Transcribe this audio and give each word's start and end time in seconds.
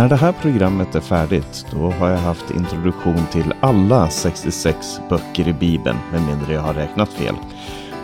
När 0.00 0.08
det 0.08 0.16
här 0.16 0.32
programmet 0.32 0.94
är 0.94 1.00
färdigt, 1.00 1.66
då 1.72 1.90
har 1.90 2.10
jag 2.10 2.18
haft 2.18 2.50
introduktion 2.50 3.26
till 3.32 3.54
alla 3.60 4.10
66 4.10 5.00
böcker 5.08 5.48
i 5.48 5.52
Bibeln, 5.52 5.98
med 6.12 6.22
mindre 6.22 6.52
jag 6.52 6.60
har 6.60 6.74
räknat 6.74 7.08
fel. 7.08 7.34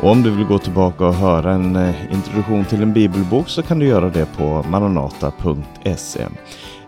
Och 0.00 0.10
om 0.10 0.22
du 0.22 0.30
vill 0.30 0.46
gå 0.46 0.58
tillbaka 0.58 1.06
och 1.06 1.14
höra 1.14 1.52
en 1.52 1.76
eh, 1.76 2.12
introduktion 2.12 2.64
till 2.64 2.82
en 2.82 2.92
bibelbok 2.92 3.48
så 3.48 3.62
kan 3.62 3.78
du 3.78 3.86
göra 3.86 4.10
det 4.10 4.26
på 4.36 4.64
maranata.se. 4.70 6.26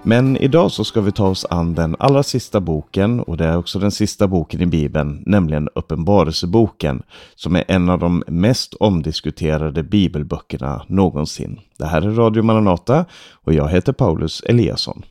Men 0.02 0.36
idag 0.36 0.72
så 0.72 0.84
ska 0.84 1.00
vi 1.00 1.12
ta 1.12 1.28
oss 1.28 1.46
an 1.50 1.74
den 1.74 1.96
allra 1.98 2.22
sista 2.22 2.60
boken 2.60 3.20
och 3.20 3.36
det 3.36 3.44
är 3.44 3.56
också 3.56 3.78
den 3.78 3.90
sista 3.90 4.28
boken 4.28 4.60
i 4.60 4.66
Bibeln, 4.66 5.22
nämligen 5.26 5.68
Uppenbarelseboken, 5.74 7.02
som 7.34 7.56
är 7.56 7.64
en 7.68 7.88
av 7.88 7.98
de 7.98 8.24
mest 8.26 8.74
omdiskuterade 8.74 9.82
bibelböckerna 9.82 10.82
någonsin. 10.86 11.60
Det 11.78 11.86
här 11.86 12.02
är 12.02 12.10
Radio 12.10 12.42
Maranata 12.42 13.04
och 13.32 13.52
jag 13.52 13.68
heter 13.68 13.92
Paulus 13.92 14.42
Eliasson. 14.46 15.02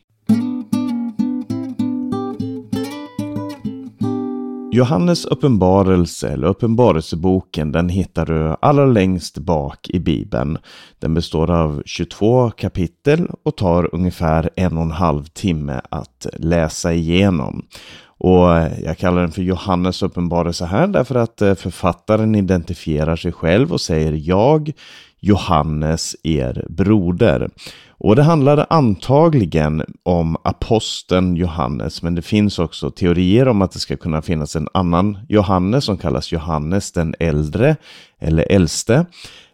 Johannes 4.78 5.24
uppenbarelse 5.24 6.28
eller 6.28 6.46
uppenbarelseboken 6.46 7.72
den 7.72 7.88
hittar 7.88 8.26
du 8.26 8.56
allra 8.60 8.86
längst 8.86 9.38
bak 9.38 9.88
i 9.88 9.98
Bibeln. 9.98 10.58
Den 10.98 11.14
består 11.14 11.50
av 11.50 11.82
22 11.86 12.50
kapitel 12.50 13.30
och 13.42 13.56
tar 13.56 13.94
ungefär 13.94 14.50
en 14.56 14.76
och 14.76 14.82
en 14.82 14.90
halv 14.90 15.24
timme 15.24 15.80
att 15.90 16.26
läsa 16.32 16.92
igenom. 16.92 17.62
Och 18.04 18.48
jag 18.84 18.98
kallar 18.98 19.20
den 19.20 19.30
för 19.32 19.42
Johannes 19.42 20.02
uppenbarelse 20.02 20.64
här 20.64 20.86
därför 20.86 21.14
att 21.14 21.42
eh, 21.42 21.54
författaren 21.54 22.34
identifierar 22.34 23.16
sig 23.16 23.32
själv 23.32 23.72
och 23.72 23.80
säger 23.80 24.12
jag, 24.12 24.72
Johannes, 25.20 26.16
er 26.22 26.66
broder. 26.68 27.48
Och 28.00 28.16
det 28.16 28.22
handlade 28.22 28.66
antagligen 28.70 29.84
om 30.02 30.36
aposteln 30.44 31.36
Johannes, 31.36 32.02
men 32.02 32.14
det 32.14 32.22
finns 32.22 32.58
också 32.58 32.90
teorier 32.90 33.48
om 33.48 33.62
att 33.62 33.72
det 33.72 33.78
ska 33.78 33.96
kunna 33.96 34.22
finnas 34.22 34.56
en 34.56 34.68
annan 34.74 35.18
Johannes 35.28 35.84
som 35.84 35.96
kallas 35.98 36.32
Johannes 36.32 36.92
den 36.92 37.14
äldre 37.18 37.76
eller 38.20 38.52
äldste. 38.52 39.06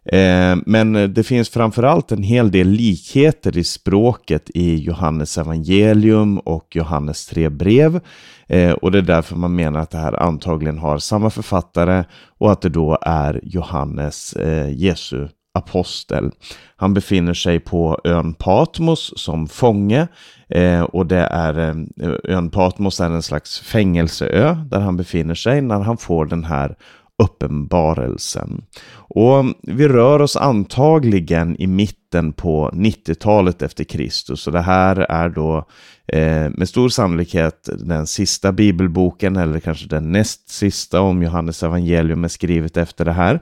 Eh, 0.04 0.56
men 0.66 1.14
det 1.14 1.24
finns 1.24 1.48
framförallt 1.48 2.12
en 2.12 2.22
hel 2.22 2.50
del 2.50 2.68
likheter 2.68 3.58
i 3.58 3.64
språket 3.64 4.50
i 4.54 4.76
Johannes 4.76 5.38
evangelium 5.38 6.38
och 6.38 6.76
Johannes 6.76 7.26
tre 7.26 7.48
brev. 7.48 8.00
Eh, 8.46 8.72
och 8.72 8.92
det 8.92 8.98
är 8.98 9.02
därför 9.02 9.36
man 9.36 9.56
menar 9.56 9.80
att 9.80 9.90
det 9.90 9.98
här 9.98 10.22
antagligen 10.22 10.78
har 10.78 10.98
samma 10.98 11.30
författare 11.30 12.04
och 12.38 12.52
att 12.52 12.60
det 12.60 12.68
då 12.68 12.98
är 13.02 13.40
Johannes, 13.42 14.32
eh, 14.32 14.72
Jesu 14.72 15.28
apostel. 15.54 16.30
Han 16.76 16.94
befinner 16.94 17.34
sig 17.34 17.60
på 17.60 18.00
ön 18.04 18.34
Patmos 18.34 19.12
som 19.16 19.48
fånge 19.48 20.08
eh, 20.48 20.82
och 20.82 21.06
det 21.06 21.28
är 21.30 21.58
eh, 21.58 22.14
ön 22.24 22.50
Patmos 22.50 23.00
är 23.00 23.10
en 23.10 23.22
slags 23.22 23.60
fängelseö 23.60 24.54
där 24.54 24.80
han 24.80 24.96
befinner 24.96 25.34
sig 25.34 25.60
när 25.60 25.80
han 25.80 25.96
får 25.96 26.26
den 26.26 26.44
här 26.44 26.76
uppenbarelsen. 27.22 28.64
Och 28.96 29.44
vi 29.62 29.88
rör 29.88 30.20
oss 30.22 30.36
antagligen 30.36 31.56
i 31.60 31.66
mitten 31.66 32.32
på 32.32 32.70
90-talet 32.74 33.62
efter 33.62 33.84
Kristus 33.84 34.46
och 34.46 34.52
det 34.52 34.60
här 34.60 34.96
är 34.96 35.28
då 35.28 35.68
eh, 36.06 36.50
med 36.50 36.68
stor 36.68 36.88
sannolikhet 36.88 37.68
den 37.78 38.06
sista 38.06 38.52
bibelboken 38.52 39.36
eller 39.36 39.60
kanske 39.60 39.86
den 39.86 40.12
näst 40.12 40.48
sista 40.48 41.00
om 41.00 41.22
Johannes 41.22 41.62
evangelium 41.62 42.24
är 42.24 42.28
skrivet 42.28 42.76
efter 42.76 43.04
det 43.04 43.12
här. 43.12 43.40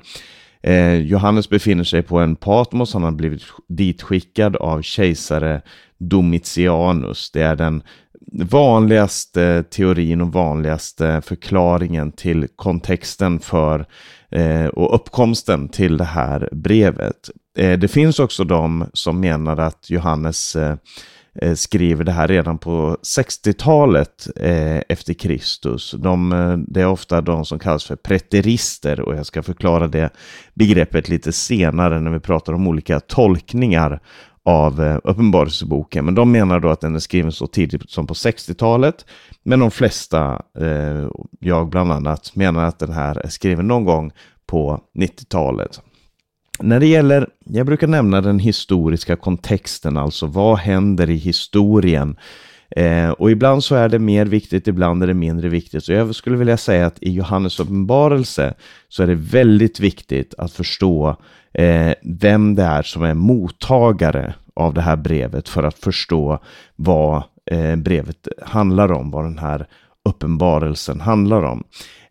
Eh, 0.62 0.94
Johannes 0.94 1.48
befinner 1.48 1.84
sig 1.84 2.02
på 2.02 2.18
en 2.18 2.36
Patmos, 2.36 2.94
han 2.94 3.02
har 3.02 3.10
blivit 3.10 3.42
ditskickad 3.68 4.56
av 4.56 4.82
kejsare 4.82 5.62
Domitianus. 5.98 7.30
Det 7.30 7.42
är 7.42 7.56
den 7.56 7.82
vanligaste 8.32 9.62
teorin 9.62 10.20
och 10.20 10.32
vanligaste 10.32 11.22
förklaringen 11.24 12.12
till 12.12 12.48
kontexten 12.56 13.40
för 13.40 13.86
eh, 14.30 14.66
och 14.66 14.94
uppkomsten 14.94 15.68
till 15.68 15.96
det 15.96 16.04
här 16.04 16.48
brevet. 16.52 17.30
Eh, 17.58 17.78
det 17.78 17.88
finns 17.88 18.18
också 18.18 18.44
de 18.44 18.86
som 18.92 19.20
menar 19.20 19.56
att 19.56 19.90
Johannes 19.90 20.56
eh, 20.56 20.76
Eh, 21.34 21.54
skriver 21.54 22.04
det 22.04 22.12
här 22.12 22.28
redan 22.28 22.58
på 22.58 22.96
60-talet 23.02 24.28
eh, 24.36 24.78
efter 24.88 25.14
Kristus. 25.14 25.94
De, 25.98 26.32
eh, 26.32 26.56
det 26.56 26.80
är 26.80 26.86
ofta 26.86 27.20
de 27.20 27.44
som 27.44 27.58
kallas 27.58 27.84
för 27.84 27.96
preterister 27.96 29.00
och 29.00 29.16
jag 29.16 29.26
ska 29.26 29.42
förklara 29.42 29.88
det 29.88 30.10
begreppet 30.54 31.08
lite 31.08 31.32
senare 31.32 32.00
när 32.00 32.10
vi 32.10 32.20
pratar 32.20 32.52
om 32.52 32.68
olika 32.68 33.00
tolkningar 33.00 34.00
av 34.44 34.98
Uppenbarelseboken. 35.04 36.04
Men 36.04 36.14
de 36.14 36.32
menar 36.32 36.60
då 36.60 36.68
att 36.68 36.80
den 36.80 36.94
är 36.94 36.98
skriven 36.98 37.32
så 37.32 37.46
tidigt 37.46 37.90
som 37.90 38.06
på 38.06 38.14
60-talet. 38.14 39.06
Men 39.42 39.60
de 39.60 39.70
flesta, 39.70 40.42
jag 41.40 41.68
bland 41.68 41.92
annat, 41.92 42.36
menar 42.36 42.64
att 42.64 42.78
den 42.78 42.92
här 42.92 43.16
är 43.16 43.28
skriven 43.28 43.68
någon 43.68 43.84
gång 43.84 44.12
på 44.46 44.80
90-talet. 44.98 45.80
När 46.62 46.80
det 46.80 46.86
gäller, 46.86 47.28
jag 47.44 47.66
brukar 47.66 47.86
nämna 47.86 48.20
den 48.20 48.38
historiska 48.38 49.16
kontexten, 49.16 49.96
alltså 49.96 50.26
vad 50.26 50.58
händer 50.58 51.10
i 51.10 51.16
historien? 51.16 52.16
Eh, 52.76 53.10
och 53.10 53.30
ibland 53.30 53.64
så 53.64 53.74
är 53.74 53.88
det 53.88 53.98
mer 53.98 54.26
viktigt, 54.26 54.68
ibland 54.68 55.02
är 55.02 55.06
det 55.06 55.14
mindre 55.14 55.48
viktigt. 55.48 55.84
Så 55.84 55.92
jag 55.92 56.14
skulle 56.14 56.36
vilja 56.36 56.56
säga 56.56 56.86
att 56.86 57.02
i 57.02 57.12
Johannes 57.12 57.60
uppenbarelse 57.60 58.54
så 58.88 59.02
är 59.02 59.06
det 59.06 59.14
väldigt 59.14 59.80
viktigt 59.80 60.34
att 60.38 60.52
förstå 60.52 61.16
eh, 61.54 61.92
vem 62.02 62.54
det 62.54 62.62
är 62.62 62.82
som 62.82 63.02
är 63.02 63.14
mottagare 63.14 64.34
av 64.54 64.74
det 64.74 64.80
här 64.80 64.96
brevet 64.96 65.48
för 65.48 65.62
att 65.62 65.78
förstå 65.78 66.38
vad 66.76 67.22
eh, 67.50 67.76
brevet 67.76 68.28
handlar 68.42 68.92
om, 68.92 69.10
vad 69.10 69.24
den 69.24 69.38
här 69.38 69.66
uppenbarelsen 70.04 71.00
handlar 71.00 71.42
om. 71.42 71.64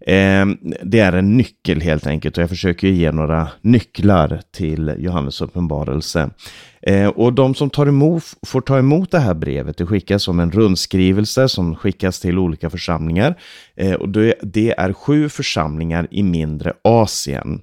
Eh, 0.07 0.45
det 0.83 0.99
är 0.99 1.13
en 1.13 1.37
nyckel 1.37 1.81
helt 1.81 2.07
enkelt 2.07 2.37
och 2.37 2.41
jag 2.41 2.49
försöker 2.49 2.87
ge 2.87 3.11
några 3.11 3.47
nycklar 3.61 4.41
till 4.51 4.95
Johannes 4.97 5.41
uppenbarelse. 5.41 6.29
Eh, 6.81 7.07
och 7.07 7.33
de 7.33 7.55
som 7.55 7.69
tar 7.69 7.85
emot, 7.85 8.23
får 8.47 8.61
ta 8.61 8.79
emot 8.79 9.11
det 9.11 9.19
här 9.19 9.33
brevet, 9.33 9.77
det 9.77 9.85
skickas 9.85 10.23
som 10.23 10.39
en 10.39 10.51
rundskrivelse 10.51 11.49
som 11.49 11.75
skickas 11.75 12.19
till 12.19 12.39
olika 12.39 12.69
församlingar. 12.69 13.35
Eh, 13.75 13.93
och 13.93 14.09
det, 14.09 14.35
det, 14.41 14.73
är 14.77 14.93
sju 14.93 15.29
församlingar 15.29 16.07
i 16.11 16.23
mindre 16.23 16.73
Asien. 16.81 17.61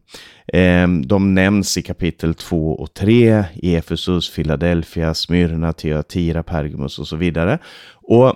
Eh, 0.52 0.88
de 0.88 1.34
nämns 1.34 1.78
i 1.78 1.82
kapitel 1.82 2.34
2 2.34 2.72
och 2.72 2.94
3, 2.94 3.44
Efesus, 3.62 4.34
Philadelphia, 4.34 5.14
Smyrna, 5.14 5.72
Thyatira, 5.72 6.42
Pergamus 6.42 6.98
och 6.98 7.08
så 7.08 7.16
vidare. 7.16 7.58
Och 7.94 8.28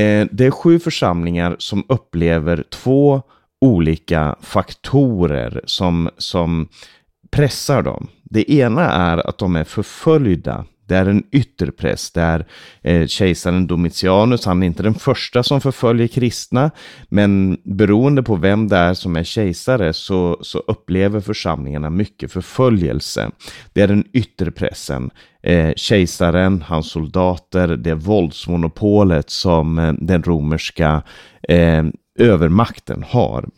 eh, 0.00 0.26
det 0.32 0.46
är 0.46 0.50
sju 0.50 0.78
församlingar 0.78 1.56
som 1.58 1.84
upplever 1.88 2.64
två 2.70 3.22
olika 3.64 4.36
faktorer 4.40 5.60
som, 5.64 6.10
som 6.18 6.68
pressar 7.30 7.82
dem. 7.82 8.06
Det 8.22 8.52
ena 8.52 8.92
är 8.92 9.28
att 9.28 9.38
de 9.38 9.56
är 9.56 9.64
förföljda. 9.64 10.64
Det 10.86 10.94
är 10.94 11.06
en 11.06 11.24
ytterpress. 11.32 12.12
Det 12.12 12.20
är 12.20 12.46
eh, 12.82 13.06
kejsaren 13.06 13.66
Domitianus. 13.66 14.46
Han 14.46 14.62
är 14.62 14.66
inte 14.66 14.82
den 14.82 14.94
första 14.94 15.42
som 15.42 15.60
förföljer 15.60 16.06
kristna. 16.06 16.70
Men 17.08 17.58
beroende 17.64 18.22
på 18.22 18.36
vem 18.36 18.68
det 18.68 18.76
är 18.76 18.94
som 18.94 19.16
är 19.16 19.24
kejsare 19.24 19.92
så, 19.92 20.38
så 20.40 20.58
upplever 20.58 21.20
församlingarna 21.20 21.90
mycket 21.90 22.32
förföljelse. 22.32 23.30
Det 23.72 23.82
är 23.82 23.88
den 23.88 24.04
ytterpressen. 24.12 25.10
Eh, 25.42 25.72
kejsaren, 25.76 26.62
hans 26.62 26.90
soldater, 26.90 27.68
det 27.68 27.94
våldsmonopolet 27.94 29.30
som 29.30 29.78
eh, 29.78 29.92
den 29.92 30.22
romerska 30.22 31.02
eh, 31.48 31.84
övermakten 32.18 33.04
har. 33.08 33.48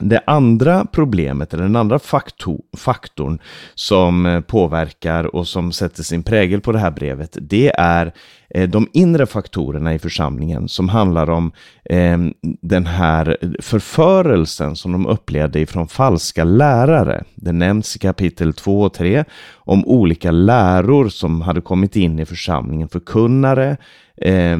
Det 0.00 0.20
andra 0.26 0.86
problemet, 0.92 1.54
eller 1.54 1.62
den 1.62 1.76
andra 1.76 1.98
faktor, 1.98 2.60
faktorn 2.76 3.38
som 3.74 4.26
eh, 4.26 4.40
påverkar 4.40 5.36
och 5.36 5.48
som 5.48 5.72
sätter 5.72 6.02
sin 6.02 6.22
prägel 6.22 6.60
på 6.60 6.72
det 6.72 6.78
här 6.78 6.90
brevet, 6.90 7.36
det 7.40 7.72
är 7.78 8.12
Eh, 8.50 8.68
de 8.68 8.88
inre 8.92 9.26
faktorerna 9.26 9.94
i 9.94 9.98
församlingen 9.98 10.68
som 10.68 10.88
handlar 10.88 11.30
om 11.30 11.52
eh, 11.84 12.18
den 12.62 12.86
här 12.86 13.36
förförelsen 13.62 14.76
som 14.76 14.92
de 14.92 15.06
upplevde 15.06 15.60
ifrån 15.60 15.88
falska 15.88 16.44
lärare. 16.44 17.24
Det 17.34 17.52
nämns 17.52 17.96
i 17.96 17.98
kapitel 17.98 18.52
2 18.52 18.82
och 18.82 18.94
3 18.94 19.24
om 19.54 19.86
olika 19.86 20.30
läror 20.30 21.08
som 21.08 21.40
hade 21.40 21.60
kommit 21.60 21.96
in 21.96 22.18
i 22.18 22.26
församlingen, 22.26 22.88
förkunnare, 22.88 23.76
eh, 24.16 24.58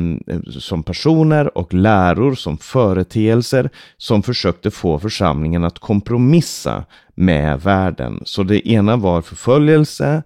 som 0.50 0.82
personer 0.82 1.58
och 1.58 1.74
läror 1.74 2.34
som 2.34 2.58
företeelser 2.58 3.70
som 3.96 4.22
försökte 4.22 4.70
få 4.70 4.98
församlingen 4.98 5.64
att 5.64 5.78
kompromissa 5.78 6.84
med 7.14 7.60
världen. 7.60 8.22
Så 8.24 8.42
det 8.42 8.68
ena 8.68 8.96
var 8.96 9.22
förföljelse 9.22 10.22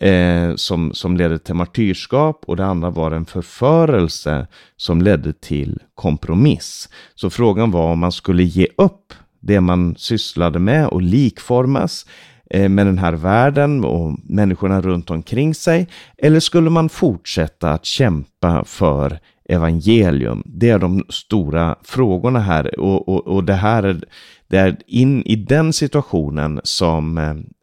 eh, 0.00 0.54
som, 0.54 0.94
som 0.94 1.16
ledde 1.16 1.38
till 1.38 1.54
martyrskap 1.54 2.44
och 2.46 2.56
det 2.56 2.66
andra 2.66 2.90
var 2.90 3.10
en 3.10 3.26
förförelse 3.26 4.46
som 4.76 5.02
ledde 5.02 5.32
till 5.32 5.78
kompromiss. 5.94 6.88
Så 7.14 7.30
frågan 7.30 7.70
var 7.70 7.92
om 7.92 7.98
man 7.98 8.12
skulle 8.12 8.42
ge 8.42 8.66
upp 8.76 9.12
det 9.40 9.60
man 9.60 9.94
sysslade 9.96 10.58
med 10.58 10.86
och 10.86 11.02
likformas 11.02 12.06
eh, 12.50 12.68
med 12.68 12.86
den 12.86 12.98
här 12.98 13.12
världen 13.12 13.84
och 13.84 14.18
människorna 14.24 14.80
runt 14.80 15.10
omkring 15.10 15.54
sig? 15.54 15.88
Eller 16.18 16.40
skulle 16.40 16.70
man 16.70 16.88
fortsätta 16.88 17.70
att 17.70 17.84
kämpa 17.84 18.64
för 18.64 19.20
evangelium? 19.48 20.42
Det 20.46 20.70
är 20.70 20.78
de 20.78 21.04
stora 21.08 21.76
frågorna 21.82 22.40
här 22.40 22.80
och, 22.80 23.08
och, 23.08 23.26
och 23.26 23.44
det 23.44 23.54
här 23.54 23.82
är, 23.82 24.04
det 24.48 24.56
är 24.56 24.76
in 24.86 25.22
i 25.22 25.36
den 25.36 25.72
situationen 25.72 26.60
som 26.64 27.18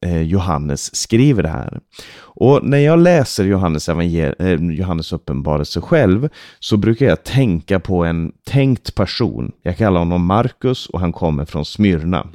eh, 0.05 0.21
Johannes 0.21 0.95
skriver 0.95 1.43
det 1.43 1.49
här. 1.49 1.79
Och 2.17 2.59
när 2.63 2.77
jag 2.77 2.99
läser 2.99 3.45
Johannes, 3.45 3.89
eh, 3.89 4.55
Johannes 4.71 5.13
uppenbarelse 5.13 5.81
själv 5.81 6.29
så 6.59 6.77
brukar 6.77 7.05
jag 7.05 7.23
tänka 7.23 7.79
på 7.79 8.05
en 8.05 8.31
tänkt 8.45 8.95
person. 8.95 9.51
Jag 9.61 9.77
kallar 9.77 9.99
honom 9.99 10.25
Markus 10.25 10.87
och 10.89 10.99
han 10.99 11.11
kommer 11.11 11.45
från 11.45 11.65
Smyrna. 11.65 12.27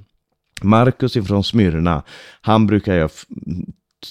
Markus 0.62 1.16
ifrån 1.16 1.44
Smyrna, 1.44 2.02
han 2.40 2.66
brukar 2.66 2.94
jag 2.94 3.10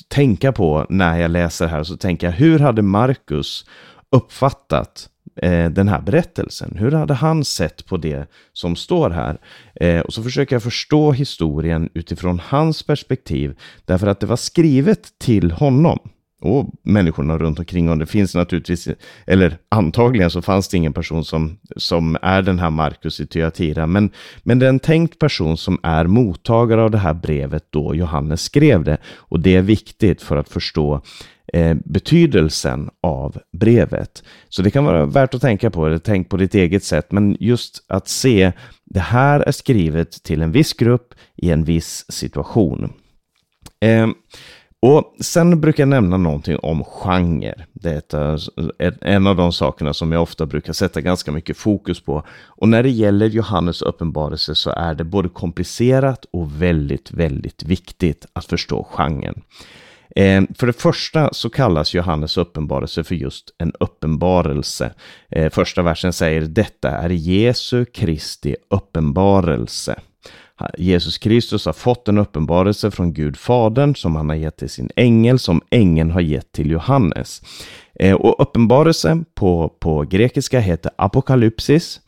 tänka 0.08 0.52
på 0.52 0.86
när 0.90 1.18
jag 1.18 1.32
läser 1.32 1.68
här. 1.68 1.84
Så 1.84 1.98
tänker 1.98 2.28
jag, 2.28 2.34
hur 2.34 2.60
hade 2.60 2.82
Markus 2.82 3.66
uppfattat 4.12 5.10
eh, 5.42 5.70
den 5.70 5.88
här 5.88 6.02
berättelsen? 6.02 6.76
Hur 6.78 6.92
hade 6.92 7.14
han 7.14 7.46
sett 7.46 7.86
på 7.86 7.98
det 7.98 8.28
som 8.54 8.76
står 8.76 9.10
här? 9.10 9.38
Eh, 9.76 10.00
och 10.00 10.14
så 10.14 10.24
försöker 10.24 10.56
jag 10.56 10.64
förstå 10.64 11.12
historien 11.12 11.90
utifrån 11.94 12.42
hans 12.46 12.84
perspektiv, 12.84 13.56
därför 13.86 14.08
att 14.08 14.20
det 14.20 14.26
var 14.26 14.36
skrivet 14.36 15.20
till 15.20 15.52
honom 15.52 16.00
och 16.40 16.70
människorna 16.84 17.38
runt 17.38 17.60
omkring. 17.60 17.90
Och 17.90 17.98
det 17.98 18.06
finns 18.06 18.36
naturligtvis, 18.36 18.88
eller 19.28 19.58
antagligen 19.70 20.30
så 20.30 20.42
fanns 20.42 20.68
det 20.68 20.78
ingen 20.78 20.94
person 20.94 21.26
som, 21.26 21.58
som 21.76 22.18
är 22.22 22.42
den 22.42 22.60
här 22.60 22.70
Markus 22.70 23.20
i 23.20 23.28
Tyatira, 23.28 23.88
men, 23.88 24.12
men 24.44 24.60
det 24.60 24.66
är 24.66 24.70
en 24.70 24.80
tänkt 24.80 25.20
person 25.20 25.58
som 25.58 25.80
är 25.84 26.06
mottagare 26.06 26.84
av 26.84 26.92
det 26.92 26.98
här 26.98 27.14
brevet 27.14 27.66
då 27.70 27.96
Johannes 27.96 28.42
skrev 28.42 28.84
det. 28.84 28.98
Och 29.16 29.40
det 29.40 29.56
är 29.56 29.62
viktigt 29.62 30.22
för 30.22 30.38
att 30.38 30.50
förstå 30.50 31.02
eh, 31.54 31.78
betydelsen 31.86 32.90
av 33.04 33.38
brevet. 33.58 34.24
Så 34.50 34.62
det 34.62 34.72
kan 34.72 34.86
vara 34.86 35.06
värt 35.06 35.34
att 35.34 35.42
tänka 35.42 35.70
på, 35.70 35.86
eller 35.86 35.98
tänk 35.98 36.30
på 36.30 36.38
ditt 36.38 36.56
eget 36.56 36.84
sätt, 36.84 37.12
men 37.12 37.38
just 37.40 37.86
att 37.88 38.08
se 38.08 38.52
det 38.86 39.00
här 39.00 39.40
är 39.40 39.52
skrivet 39.52 40.24
till 40.24 40.42
en 40.42 40.52
viss 40.52 40.74
grupp 40.74 41.14
i 41.36 41.52
en 41.52 41.64
viss 41.64 42.06
situation. 42.10 42.94
Eh, 43.82 44.08
och 44.82 45.16
sen 45.20 45.62
brukar 45.62 45.84
jag 45.84 45.90
nämna 45.90 46.18
någonting 46.18 46.58
om 46.58 46.84
genre. 46.84 47.54
Det 47.74 48.14
är 48.14 48.98
en 49.02 49.28
av 49.28 49.36
de 49.36 49.54
sakerna 49.54 49.94
som 49.94 50.12
jag 50.12 50.22
ofta 50.22 50.46
brukar 50.46 50.74
sätta 50.74 51.02
ganska 51.02 51.32
mycket 51.32 51.58
fokus 51.58 52.02
på. 52.02 52.24
Och 52.46 52.70
när 52.70 52.84
det 52.84 52.90
gäller 52.90 53.26
Johannes 53.26 53.82
uppenbarelse 53.82 54.56
så 54.56 54.70
är 54.70 54.94
det 54.94 55.04
både 55.04 55.30
komplicerat 55.30 56.26
och 56.32 56.62
väldigt, 56.62 57.12
väldigt 57.12 57.64
viktigt 57.64 58.26
att 58.34 58.46
förstå 58.46 58.88
genren. 58.92 59.42
Eh, 60.16 60.44
för 60.56 60.68
det 60.68 60.74
första 60.74 61.34
så 61.34 61.50
kallas 61.50 61.94
Johannes 61.94 62.38
uppenbarelse 62.38 63.04
för 63.04 63.16
just 63.16 63.56
en 63.58 63.72
uppenbarelse. 63.80 64.94
Eh, 65.30 65.50
första 65.50 65.82
versen 65.82 66.14
säger 66.14 66.42
detta 66.42 66.90
är 66.90 67.10
Jesu 67.10 67.86
Kristi 67.86 68.56
uppenbarelse. 68.70 70.00
Jesus 70.78 71.18
Kristus 71.18 71.66
har 71.66 71.74
fått 71.74 72.08
en 72.08 72.18
uppenbarelse 72.18 72.92
från 72.92 73.14
Gud 73.14 73.38
Fadern 73.38 73.96
som 73.96 74.16
han 74.16 74.30
har 74.30 74.36
gett 74.36 74.58
till 74.58 74.70
sin 74.70 74.90
ängel, 74.96 75.40
som 75.40 75.62
ängeln 75.70 76.12
har 76.12 76.22
gett 76.22 76.52
till 76.52 76.72
Johannes. 76.72 77.42
Eh, 77.96 78.16
och 78.16 78.36
uppenbarelse 78.40 79.24
på, 79.36 79.70
på 79.80 80.02
grekiska 80.02 80.60
heter 80.60 80.92
apokalypsis. 80.98 82.02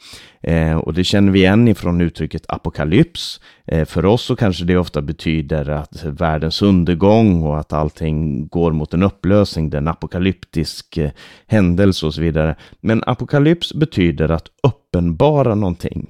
Eh, 0.43 0.77
och 0.77 0.93
det 0.93 1.03
känner 1.03 1.31
vi 1.31 1.39
igen 1.39 1.67
ifrån 1.67 2.01
uttrycket 2.01 2.45
apokalyps. 2.47 3.39
Eh, 3.65 3.85
för 3.85 4.05
oss 4.05 4.21
så 4.21 4.35
kanske 4.35 4.65
det 4.65 4.77
ofta 4.77 5.01
betyder 5.01 5.69
att 5.69 6.03
världens 6.03 6.61
undergång 6.61 7.43
och 7.43 7.59
att 7.59 7.73
allting 7.73 8.47
går 8.47 8.71
mot 8.71 8.93
en 8.93 9.03
upplösning, 9.03 9.69
det 9.69 9.77
är 9.77 9.81
en 9.81 9.87
apokalyptisk 9.87 10.97
eh, 10.97 11.11
händelse 11.47 12.05
och 12.05 12.13
så 12.13 12.21
vidare. 12.21 12.55
Men 12.81 13.03
apokalyps 13.05 13.73
betyder 13.73 14.31
att 14.31 14.47
uppenbara 14.63 15.55
någonting. 15.55 16.09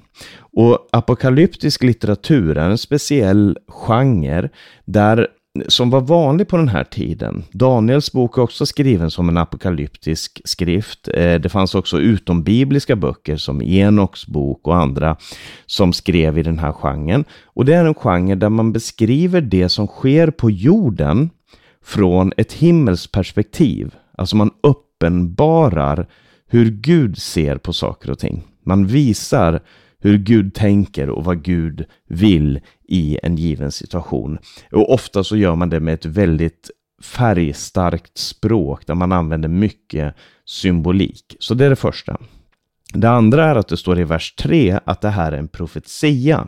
Och 0.54 0.88
apokalyptisk 0.92 1.84
litteratur 1.84 2.58
är 2.58 2.70
en 2.70 2.78
speciell 2.78 3.58
genre 3.68 4.50
där 4.86 5.28
som 5.68 5.90
var 5.90 6.02
vanlig 6.02 6.48
på 6.48 6.58
den 6.58 6.68
här 6.68 6.84
tiden. 6.84 7.44
Daniels 7.52 8.12
bok 8.12 8.38
är 8.38 8.42
också 8.42 8.66
skriven 8.66 9.12
som 9.12 9.30
en 9.30 9.38
apokalyptisk 9.38 10.42
skrift. 10.46 11.08
Eh, 11.08 11.36
det 11.36 11.50
fanns 11.50 11.76
också 11.76 12.00
utombibliska 12.00 12.96
böcker 12.96 13.38
som 13.38 13.62
Enoks 13.62 14.28
bok 14.28 14.68
och 14.68 14.76
andra 14.76 15.18
som 15.66 15.94
skrev 15.94 16.38
i 16.38 16.44
den 16.44 16.60
här 16.60 16.72
genren. 16.72 17.26
Och 17.44 17.66
det 17.66 17.74
är 17.74 17.86
en 17.86 17.94
genre 17.94 18.36
där 18.36 18.50
man 18.50 18.72
beskriver 18.72 19.42
det 19.42 19.70
som 19.70 19.88
sker 19.88 20.32
på 20.32 20.52
jorden 20.52 21.30
från 21.84 22.34
ett 22.38 22.54
himmelsperspektiv. 22.54 23.96
Alltså 24.18 24.36
man 24.36 24.52
uppenbarar 24.64 26.08
hur 26.48 26.72
Gud 26.72 27.18
ser 27.18 27.58
på 27.58 27.74
saker 27.74 28.12
och 28.12 28.20
ting. 28.20 28.44
Man 28.64 28.86
visar 28.86 29.62
hur 30.02 30.18
Gud 30.18 30.54
tänker 30.54 31.10
och 31.10 31.24
vad 31.24 31.44
Gud 31.44 31.86
vill 32.08 32.60
i 32.88 33.18
en 33.24 33.36
given 33.36 33.72
situation. 33.72 34.38
Och 34.72 34.94
ofta 34.94 35.24
så 35.24 35.38
gör 35.38 35.56
man 35.56 35.70
det 35.70 35.80
med 35.80 35.94
ett 35.94 36.06
väldigt 36.06 36.70
färgstarkt 37.04 38.18
språk 38.18 38.88
där 38.88 38.96
man 38.96 39.12
använder 39.12 39.50
mycket 39.50 40.16
symbolik. 40.46 41.36
Så 41.40 41.54
det 41.54 41.66
är 41.66 41.70
det 41.70 41.76
första. 41.76 42.18
Det 42.94 43.10
andra 43.10 43.46
är 43.46 43.56
att 43.56 43.68
det 43.68 43.78
står 43.78 44.00
i 44.00 44.04
vers 44.04 44.36
3 44.36 44.80
att 44.86 45.02
det 45.02 45.10
här 45.10 45.32
är 45.32 45.38
en 45.38 45.48
profetia. 45.48 46.48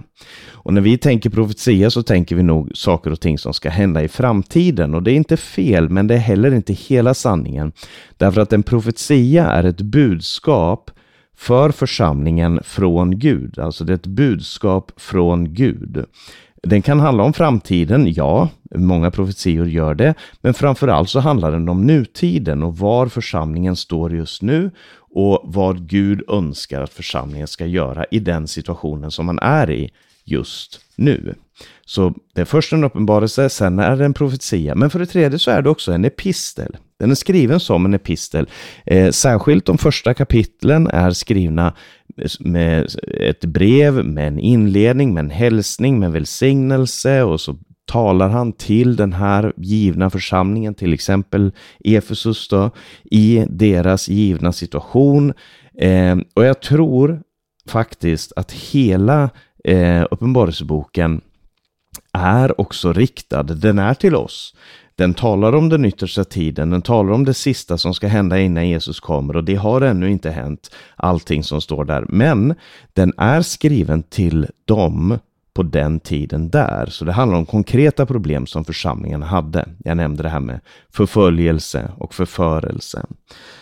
Och 0.52 0.74
när 0.74 0.82
vi 0.82 0.98
tänker 0.98 1.30
profetia 1.30 1.90
så 1.90 2.04
tänker 2.04 2.36
vi 2.36 2.44
nog 2.44 2.72
saker 2.76 3.12
och 3.12 3.22
ting 3.22 3.38
som 3.38 3.54
ska 3.54 3.70
hända 3.70 4.04
i 4.04 4.08
framtiden. 4.08 4.94
Och 4.96 5.04
det 5.04 5.12
är 5.12 5.16
inte 5.16 5.38
fel, 5.38 5.90
men 5.90 6.08
det 6.08 6.14
är 6.14 6.20
heller 6.20 6.54
inte 6.54 6.74
hela 6.74 7.14
sanningen. 7.14 7.72
Därför 8.18 8.42
att 8.42 8.54
en 8.54 8.64
profetia 8.64 9.46
är 9.46 9.64
ett 9.64 9.82
budskap 9.82 10.92
för 11.38 11.72
församlingen 11.72 12.60
från 12.64 13.20
Gud. 13.20 13.60
Alltså 13.60 13.84
det 13.84 13.94
är 13.94 13.96
ett 13.96 14.08
budskap 14.08 14.92
från 14.98 15.54
Gud. 15.54 16.06
Den 16.64 16.82
kan 16.82 17.00
handla 17.00 17.24
om 17.24 17.34
framtiden, 17.34 18.14
ja, 18.14 18.50
många 18.76 19.12
profetior 19.12 19.68
gör 19.68 19.96
det, 19.96 20.14
men 20.42 20.54
framförallt 20.54 21.10
så 21.10 21.20
handlar 21.20 21.52
den 21.52 21.70
om 21.70 21.86
nutiden 21.86 22.64
och 22.64 22.78
var 22.78 23.08
församlingen 23.08 23.76
står 23.76 24.16
just 24.16 24.42
nu 24.42 24.72
och 25.16 25.42
vad 25.44 25.90
Gud 25.90 26.22
önskar 26.30 26.82
att 26.82 26.94
församlingen 26.94 27.48
ska 27.48 27.66
göra 27.66 28.06
i 28.12 28.20
den 28.20 28.48
situationen 28.48 29.12
som 29.12 29.26
man 29.26 29.40
är 29.40 29.72
i 29.72 29.92
just 30.24 30.80
nu. 30.96 31.36
Så 31.86 32.14
det 32.34 32.42
är 32.42 32.46
först 32.46 32.74
en 32.74 32.84
uppenbarelse, 32.84 33.50
sen 33.50 33.80
är 33.80 33.98
det 33.98 34.06
en 34.06 34.14
profetia, 34.14 34.76
men 34.76 34.90
för 34.90 35.00
det 35.00 35.06
tredje 35.06 35.40
så 35.40 35.52
är 35.52 35.62
det 35.62 35.70
också 35.70 35.92
en 35.92 36.06
epistel. 36.06 36.78
Den 37.00 37.12
är 37.12 37.16
skriven 37.16 37.60
som 37.60 37.86
en 37.86 37.94
epistel. 37.94 38.50
Eh, 38.86 39.12
särskilt 39.12 39.66
de 39.66 39.78
första 39.78 40.14
kapitlen 40.14 40.88
är 40.88 41.12
skrivna 41.12 41.74
med 42.40 42.88
ett 43.20 43.46
brev, 43.46 44.06
med 44.06 44.28
en 44.28 44.40
inledning, 44.40 45.14
med 45.14 45.24
en 45.24 45.30
hälsning, 45.30 46.00
med 46.00 46.12
välsignelse 46.12 47.24
och 47.24 47.42
så 47.42 47.58
talar 47.86 48.30
han 48.30 48.54
till 48.54 48.96
den 48.96 49.14
här 49.14 49.54
givna 49.58 50.10
församlingen, 50.10 50.76
till 50.76 50.94
exempel 50.94 51.52
Efesus 51.84 52.48
då, 52.48 52.72
i 53.04 53.46
deras 53.50 54.10
givna 54.10 54.54
situation. 54.54 55.34
Eh, 55.80 56.18
och 56.34 56.46
jag 56.46 56.62
tror 56.62 57.22
faktiskt 57.68 58.34
att 58.36 58.52
hela 58.52 59.30
eh, 59.64 60.06
Uppenbarelseboken 60.12 61.22
är 62.14 62.62
också 62.62 62.94
riktad, 62.94 63.44
den 63.44 63.80
är 63.80 63.94
till 63.94 64.16
oss. 64.16 64.56
Den 64.96 65.14
talar 65.14 65.56
om 65.56 65.70
den 65.70 65.86
yttersta 65.86 66.24
tiden, 66.24 66.70
den 66.70 66.82
talar 66.82 67.14
om 67.14 67.26
det 67.26 67.34
sista 67.34 67.78
som 67.78 67.94
ska 67.94 68.08
hända 68.08 68.40
innan 68.40 68.70
Jesus 68.70 69.00
kommer 69.00 69.36
och 69.36 69.44
det 69.44 69.56
har 69.56 69.82
ännu 69.82 70.12
inte 70.12 70.30
hänt, 70.30 70.76
allting 70.96 71.44
som 71.44 71.62
står 71.62 71.86
där. 71.86 72.06
Men 72.10 72.56
den 72.94 73.14
är 73.18 73.42
skriven 73.42 74.04
till 74.04 74.48
dem 74.66 75.20
på 75.54 75.64
den 75.64 76.00
tiden 76.00 76.50
där. 76.50 76.86
Så 76.86 77.06
det 77.06 77.12
handlar 77.12 77.38
om 77.38 77.46
konkreta 77.46 78.06
problem 78.06 78.46
som 78.46 78.66
församlingen 78.66 79.22
hade. 79.24 79.70
Jag 79.84 79.98
nämnde 79.98 80.24
det 80.24 80.30
här 80.30 80.40
med 80.40 80.60
förföljelse 80.90 81.92
och 81.98 82.14
förförelse. 82.14 83.06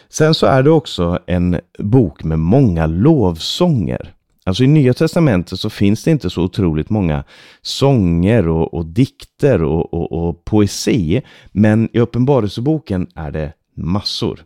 Sen 0.10 0.34
så 0.34 0.46
är 0.46 0.64
det 0.64 0.70
också 0.70 1.20
en 1.28 1.60
bok 1.80 2.24
med 2.24 2.40
många 2.40 2.88
lovsånger. 2.88 4.14
Alltså 4.51 4.63
i 4.63 4.67
Nya 4.67 4.93
Testamentet 4.93 5.60
så 5.60 5.70
finns 5.70 6.03
det 6.03 6.12
inte 6.12 6.29
så 6.29 6.41
otroligt 6.43 6.89
många 6.89 7.24
sånger 7.62 8.48
och, 8.48 8.74
och 8.74 8.86
dikter 8.86 9.63
och, 9.63 9.93
och, 9.93 10.12
och, 10.12 10.46
poesi. 10.46 11.22
Men 11.51 11.89
i 11.93 12.00
Uppenbarelseboken 12.00 13.08
är 13.15 13.31
det 13.31 13.53
massor. 13.77 14.39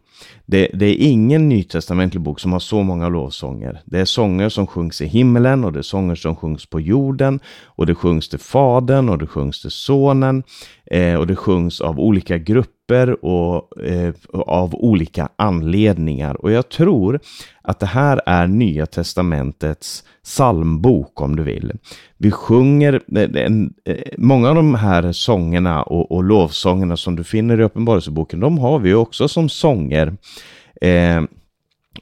Det, 0.46 0.70
det, 0.74 0.86
är 0.86 1.08
ingen 1.08 1.50
nytestamentlig 1.50 2.22
bok 2.22 2.40
som 2.40 2.54
har 2.54 2.60
så 2.60 2.84
många 2.84 3.10
lovsånger. 3.10 3.82
Det 3.86 4.00
är 4.00 4.06
sånger 4.06 4.50
som 4.50 4.68
sjungs 4.68 5.02
i 5.02 5.06
himmelen 5.06 5.64
och 5.64 5.74
det 5.74 5.80
är 5.80 5.84
sånger 5.84 6.16
som 6.16 6.36
sjungs 6.36 6.66
på 6.66 6.80
jorden. 6.80 7.40
Och 7.64 7.86
det 7.86 7.96
sjungs 7.96 8.30
till 8.30 8.40
Fadern 8.40 9.10
och 9.10 9.18
det 9.18 9.28
sjungs 9.28 9.62
till 9.62 9.72
Sonen. 9.72 10.44
Eh, 10.92 11.16
och 11.16 11.28
det 11.28 11.36
sjungs 11.36 11.82
av 11.82 12.00
olika 12.00 12.38
grupper 12.38 12.75
grupper 12.86 13.26
och 13.26 13.84
eh, 13.84 14.14
av 14.34 14.76
olika 14.76 15.30
anledningar. 15.36 16.36
Och 16.42 16.52
jag 16.52 16.70
tror 16.70 17.20
att 17.62 17.80
det 17.80 17.86
här 17.86 18.22
är 18.26 18.48
Nya 18.48 18.86
Testamentets 18.86 20.04
psalmbok 20.24 21.22
om 21.22 21.36
du 21.36 21.44
vill. 21.44 21.72
Vi 22.18 22.32
sjunger, 22.32 22.94
eh, 23.16 23.46
en, 23.46 23.74
eh, 23.86 23.96
många 24.18 24.50
av 24.50 24.56
de 24.56 24.76
här 24.76 25.12
sångerna 25.12 25.84
och, 25.84 26.12
och 26.12 26.24
lovsångerna 26.24 26.98
som 26.98 27.16
du 27.16 27.24
finner 27.24 27.60
i 27.60 27.64
Uppenbarelseboken, 27.64 28.40
de 28.40 28.58
har 28.58 28.80
vi 28.80 28.94
också 28.94 29.28
som 29.28 29.50
sånger. 29.50 30.18
Eh, 30.82 31.24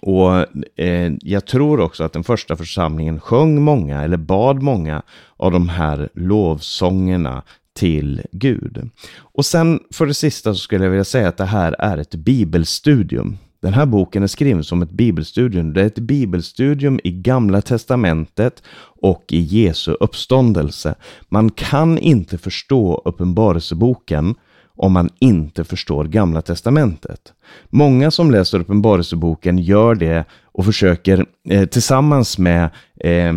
och 0.02 0.46
eh, 0.80 1.13
jag 1.22 1.46
tror 1.46 1.80
också 1.80 2.04
att 2.04 2.13
den 2.13 2.24
första 2.24 2.56
församlingen 2.56 3.20
sjöng 3.20 3.62
många, 3.62 4.04
eller 4.04 4.18
bad 4.18 4.62
många 4.62 5.02
av 5.38 5.52
de 5.52 5.70
här 5.70 6.10
lovsångerna 6.13 7.44
till 7.74 8.22
Gud. 8.32 8.89
Och 9.15 9.46
sen 9.46 9.80
för 9.92 10.06
det 10.06 10.13
sista 10.13 10.53
så 10.53 10.60
skulle 10.60 10.84
jag 10.84 10.92
vilja 10.92 11.03
säga 11.03 11.27
att 11.27 11.38
det 11.38 11.46
här 11.46 11.75
är 11.80 11.98
ett 11.98 12.15
bibelstudium. 12.15 13.38
Den 13.62 13.74
här 13.74 13.86
boken 13.86 14.24
är 14.24 14.27
skriven 14.27 14.63
som 14.63 14.82
ett 14.82 14.92
bibelstudium. 14.92 15.74
Det 15.74 15.82
är 15.82 15.86
ett 15.86 16.00
bibelstudium 16.00 17.00
i 17.03 17.12
Gamla 17.12 17.62
Testamentet 17.62 18.63
och 19.01 19.25
i 19.30 19.39
Jesu 19.39 19.92
uppståndelse. 20.00 20.96
Man 21.30 21.50
kan 21.50 21.98
inte 21.98 22.38
förstå 22.38 23.01
Uppenbarelseboken 23.06 24.36
om 24.75 24.94
man 24.94 25.10
inte 25.20 25.63
förstår 25.63 26.06
Gamla 26.06 26.42
Testamentet. 26.42 27.34
Många 27.70 28.12
som 28.12 28.32
läser 28.32 28.60
Uppenbarelseboken 28.60 29.58
gör 29.58 29.96
det 29.96 30.25
och 30.53 30.65
försöker 30.65 31.25
eh, 31.50 31.65
tillsammans 31.65 32.38
med 32.38 32.69
eh, 33.00 33.33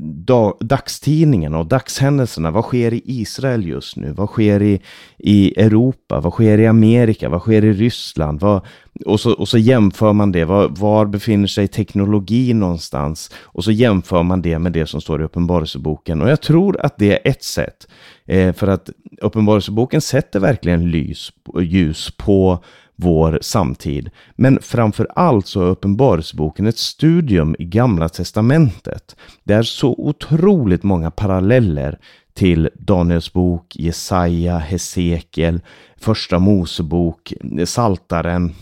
dag, 0.00 0.56
dagstidningen 0.60 1.54
och 1.54 1.66
dagshändelserna. 1.66 2.50
Vad 2.50 2.64
sker 2.64 2.94
i 2.94 3.02
Israel 3.04 3.66
just 3.66 3.96
nu? 3.96 4.12
Vad 4.12 4.28
sker 4.28 4.62
i, 4.62 4.80
i 5.18 5.60
Europa? 5.60 6.20
Vad 6.20 6.32
sker 6.32 6.58
i 6.58 6.66
Amerika? 6.66 7.28
Vad 7.28 7.40
sker 7.40 7.64
i 7.64 7.72
Ryssland? 7.72 8.40
Vad, 8.40 8.60
och, 9.06 9.20
så, 9.20 9.32
och 9.32 9.48
så 9.48 9.58
jämför 9.58 10.12
man 10.12 10.32
det. 10.32 10.44
Var, 10.44 10.68
var 10.68 11.06
befinner 11.06 11.46
sig 11.46 11.68
teknologi 11.68 12.54
någonstans? 12.54 13.30
Och 13.42 13.64
så 13.64 13.72
jämför 13.72 14.22
man 14.22 14.42
det 14.42 14.58
med 14.58 14.72
det 14.72 14.86
som 14.86 15.00
står 15.00 15.20
i 15.20 15.24
Uppenbarelseboken. 15.24 16.22
Och 16.22 16.30
jag 16.30 16.40
tror 16.40 16.80
att 16.80 16.98
det 16.98 17.12
är 17.12 17.30
ett 17.30 17.44
sätt. 17.44 17.86
Eh, 18.26 18.52
för 18.52 18.66
att 18.66 18.90
Uppenbarelseboken 19.20 20.00
sätter 20.00 20.40
verkligen 20.40 20.90
lys, 20.90 21.32
ljus 21.60 22.10
på 22.16 22.64
vår 23.00 23.38
samtid. 23.42 24.10
Men 24.36 24.58
framför 24.62 25.08
allt 25.14 25.46
så 25.46 25.62
är 25.62 25.66
Uppenbarelseboken 25.66 26.66
ett 26.66 26.78
studium 26.78 27.56
i 27.58 27.64
Gamla 27.64 28.08
Testamentet. 28.08 29.16
Det 29.44 29.54
är 29.54 29.62
så 29.62 29.94
otroligt 29.98 30.82
många 30.82 31.10
paralleller 31.10 31.98
till 32.34 32.70
Daniels 32.74 33.32
bok, 33.32 33.76
Jesaja, 33.76 34.58
Hesekiel, 34.58 35.60
Första 35.96 36.38
Mosebok, 36.38 37.32
Saltaren. 37.64 38.54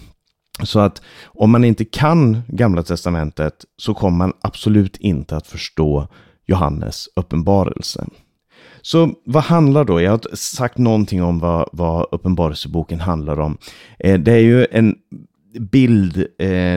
Så 0.63 0.81
att 0.81 1.03
om 1.25 1.51
man 1.51 1.65
inte 1.65 1.85
kan 1.85 2.43
Gamla 2.49 2.83
Testamentet 2.83 3.65
så 3.77 3.95
kommer 3.95 4.19
man 4.19 4.33
absolut 4.41 4.97
inte 4.97 5.37
att 5.37 5.47
förstå 5.47 6.09
Johannes 6.47 7.09
uppenbarelse. 7.17 8.07
Så 8.83 9.15
vad 9.25 9.43
handlar 9.43 9.85
då? 9.85 10.01
Jag 10.01 10.11
har 10.11 10.37
sagt 10.37 10.79
någonting 10.79 11.23
om 11.23 11.39
vad, 11.39 11.69
vad 11.73 12.07
Uppenbarelseboken 12.13 13.01
handlar 13.01 13.41
om. 13.41 13.59
Eh, 13.99 14.19
det 14.19 14.33
är 14.33 14.39
ju 14.39 14.67
en 14.71 14.95
bild, 15.59 16.17
eh, 16.17 16.25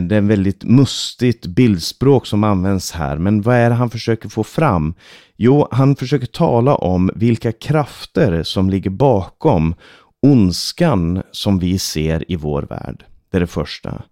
det 0.03 0.15
är 0.15 0.17
en 0.17 0.27
väldigt 0.27 0.63
mustigt 0.63 1.45
bildspråk 1.45 2.25
som 2.25 2.43
används 2.43 2.91
här. 2.91 3.17
Men 3.17 3.41
vad 3.41 3.55
är 3.55 3.69
det 3.69 3.75
han 3.75 3.89
försöker 3.89 4.29
få 4.29 4.43
fram? 4.43 4.93
Jo, 5.37 5.67
han 5.71 5.95
försöker 5.95 6.27
tala 6.27 6.75
om 6.75 7.11
vilka 7.15 7.51
krafter 7.51 8.43
som 8.43 8.69
ligger 8.69 8.89
bakom 8.89 9.75
ondskan 10.21 11.23
som 11.31 11.59
vi 11.59 11.79
ser 11.79 12.31
i 12.31 12.35
vår 12.35 12.61
värld. 12.61 13.05
Det 13.31 13.37
är 13.37 13.41
det 13.41 13.47
första. 13.47 14.03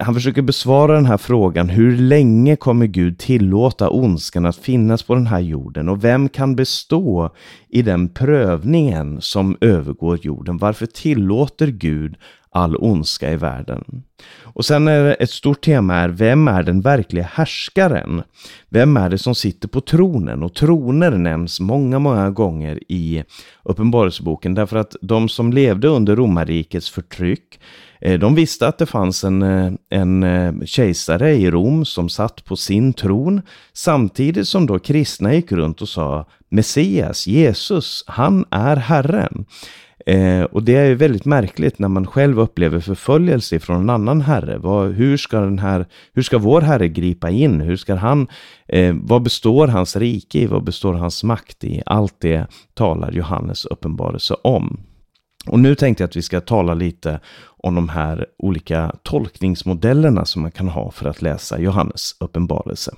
Han 0.00 0.14
försöker 0.14 0.42
besvara 0.42 0.94
den 0.94 1.06
här 1.06 1.16
frågan. 1.16 1.68
Hur 1.68 1.96
länge 1.96 2.56
kommer 2.56 2.86
Gud 2.86 3.18
tillåta 3.18 3.90
ondskan 3.90 4.46
att 4.46 4.56
finnas 4.56 5.02
på 5.02 5.14
den 5.14 5.26
här 5.26 5.40
jorden? 5.40 5.88
Och 5.88 6.04
vem 6.04 6.28
kan 6.28 6.56
bestå 6.56 7.34
i 7.68 7.82
den 7.82 8.08
prövningen 8.08 9.20
som 9.20 9.56
övergår 9.60 10.18
jorden? 10.22 10.58
Varför 10.58 10.86
tillåter 10.86 11.66
Gud 11.66 12.16
all 12.50 12.76
ondska 12.76 13.32
i 13.32 13.36
världen? 13.36 14.02
Och 14.42 14.64
sen 14.64 14.88
är 14.88 15.04
det 15.04 15.14
ett 15.14 15.30
stort 15.30 15.60
tema 15.60 15.94
är, 15.94 16.08
vem 16.08 16.48
är 16.48 16.62
den 16.62 16.80
verkliga 16.80 17.24
härskaren? 17.32 18.22
Vem 18.68 18.96
är 18.96 19.08
det 19.08 19.18
som 19.18 19.34
sitter 19.34 19.68
på 19.68 19.80
tronen? 19.80 20.42
Och 20.42 20.54
troner 20.54 21.10
nämns 21.10 21.60
många, 21.60 21.98
många 21.98 22.30
gånger 22.30 22.80
i 22.88 23.24
Uppenbarelseboken 23.62 24.54
därför 24.54 24.76
att 24.76 24.96
de 25.00 25.28
som 25.28 25.52
levde 25.52 25.88
under 25.88 26.16
romarrikets 26.16 26.90
förtryck 26.90 27.60
eh, 28.00 28.18
de 28.18 28.34
visste 28.34 28.68
att 28.68 28.78
det 28.78 28.86
fanns 28.86 29.24
en, 29.24 29.42
eh, 29.42 29.72
en 29.90 30.22
eh, 30.22 30.52
kejsare 30.64 31.34
i 31.34 31.50
Rom 31.50 31.84
som 31.84 32.08
satt 32.08 32.44
på 32.44 32.56
sin 32.56 32.92
tron 32.92 33.42
samtidigt 33.72 34.48
som 34.48 34.66
då 34.66 34.78
kristna 34.78 35.34
gick 35.34 35.52
runt 35.52 35.82
och 35.82 35.88
sa 35.88 36.26
Messias, 36.50 37.26
Jesus, 37.26 38.04
han 38.06 38.44
är 38.50 38.76
Herren. 38.76 39.46
Eh, 40.06 40.42
och 40.42 40.62
det 40.62 40.76
är 40.76 40.84
ju 40.84 40.94
väldigt 40.94 41.24
märkligt 41.24 41.78
när 41.78 41.88
man 41.88 42.06
själv 42.06 42.40
upplever 42.40 42.80
förföljelse 42.80 43.60
från 43.60 43.80
en 43.80 43.90
annan 43.90 44.07
herre. 44.20 44.58
Vad, 44.58 44.92
hur, 44.92 45.16
ska 45.16 45.40
den 45.40 45.58
här, 45.58 45.86
hur 46.12 46.22
ska 46.22 46.38
vår 46.38 46.60
herre 46.60 46.88
gripa 46.88 47.30
in? 47.30 47.60
Hur 47.60 47.76
ska 47.76 47.94
han, 47.94 48.28
eh, 48.68 48.94
vad 49.02 49.22
består 49.22 49.68
hans 49.68 49.96
rike 49.96 50.38
i? 50.38 50.46
Vad 50.46 50.64
består 50.64 50.94
hans 50.94 51.24
makt 51.24 51.64
i? 51.64 51.82
Allt 51.86 52.14
det 52.18 52.46
talar 52.74 53.12
Johannes 53.12 53.64
uppenbarelse 53.64 54.34
om. 54.34 54.80
Och 55.46 55.58
nu 55.58 55.74
tänkte 55.74 56.02
jag 56.02 56.08
att 56.08 56.16
vi 56.16 56.22
ska 56.22 56.40
tala 56.40 56.74
lite 56.74 57.20
om 57.44 57.74
de 57.74 57.88
här 57.88 58.26
olika 58.38 58.92
tolkningsmodellerna 59.02 60.24
som 60.24 60.42
man 60.42 60.50
kan 60.50 60.68
ha 60.68 60.90
för 60.90 61.08
att 61.08 61.22
läsa 61.22 61.60
Johannes 61.60 62.16
uppenbarelse. 62.20 62.94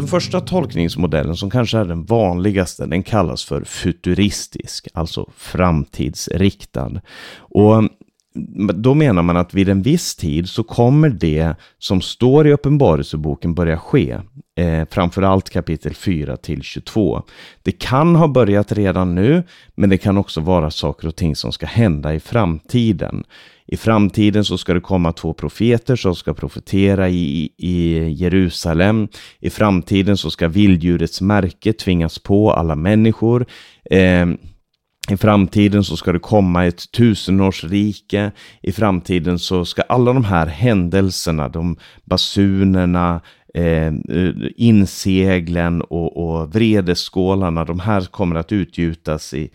Den 0.00 0.08
första 0.08 0.40
tolkningsmodellen 0.40 1.36
som 1.36 1.50
kanske 1.50 1.78
är 1.78 1.84
den 1.84 2.04
vanligaste, 2.04 2.86
den 2.86 3.02
kallas 3.02 3.44
för 3.44 3.64
futuristisk, 3.64 4.88
alltså 4.94 5.30
framtidsriktad. 5.36 7.00
Och 7.38 7.82
då 8.74 8.94
menar 8.94 9.22
man 9.22 9.36
att 9.36 9.54
vid 9.54 9.68
en 9.68 9.82
viss 9.82 10.16
tid 10.16 10.48
så 10.48 10.62
kommer 10.62 11.08
det 11.08 11.54
som 11.78 12.00
står 12.00 12.46
i 12.46 12.52
Uppenbarelseboken 12.52 13.54
börja 13.54 13.78
ske. 13.78 14.18
Eh, 14.56 14.88
framförallt 14.90 15.50
kapitel 15.50 15.94
4 15.94 16.36
till 16.36 16.62
22. 16.62 17.22
Det 17.62 17.72
kan 17.72 18.16
ha 18.16 18.28
börjat 18.28 18.72
redan 18.72 19.14
nu, 19.14 19.42
men 19.74 19.90
det 19.90 19.98
kan 19.98 20.18
också 20.18 20.40
vara 20.40 20.70
saker 20.70 21.08
och 21.08 21.16
ting 21.16 21.36
som 21.36 21.52
ska 21.52 21.66
hända 21.66 22.14
i 22.14 22.20
framtiden. 22.20 23.24
I 23.72 23.76
framtiden 23.76 24.44
så 24.44 24.58
ska 24.58 24.74
det 24.74 24.80
komma 24.80 25.12
två 25.12 25.32
profeter 25.32 25.96
som 25.96 26.14
ska 26.14 26.34
profetera 26.34 27.08
i, 27.08 27.50
i 27.56 28.08
Jerusalem. 28.08 29.08
I 29.40 29.50
framtiden 29.50 30.16
så 30.16 30.30
ska 30.30 30.48
vilddjurets 30.48 31.20
märke 31.20 31.72
tvingas 31.72 32.18
på 32.18 32.52
alla 32.52 32.76
människor. 32.76 33.46
Eh, 33.90 34.26
i 35.10 35.16
framtiden 35.16 35.84
så 35.84 35.96
ska 35.96 36.12
det 36.12 36.18
komma 36.18 36.66
ett 36.66 36.92
tusenårsrike. 36.92 38.32
I 38.62 38.72
framtiden 38.72 39.38
så 39.38 39.64
ska 39.64 39.82
alla 39.82 40.12
de 40.12 40.24
här 40.24 40.46
händelserna, 40.46 41.48
de 41.48 41.76
basunerna, 42.04 43.20
eh, 43.54 43.92
inseglen 44.56 45.82
och, 45.82 46.16
och 46.16 46.54
vredeskålarna, 46.54 47.64
de 47.64 47.80
här 47.80 48.00
kommer 48.00 48.36
att 48.36 48.52
utgjutas 48.52 49.34
i, 49.34 49.50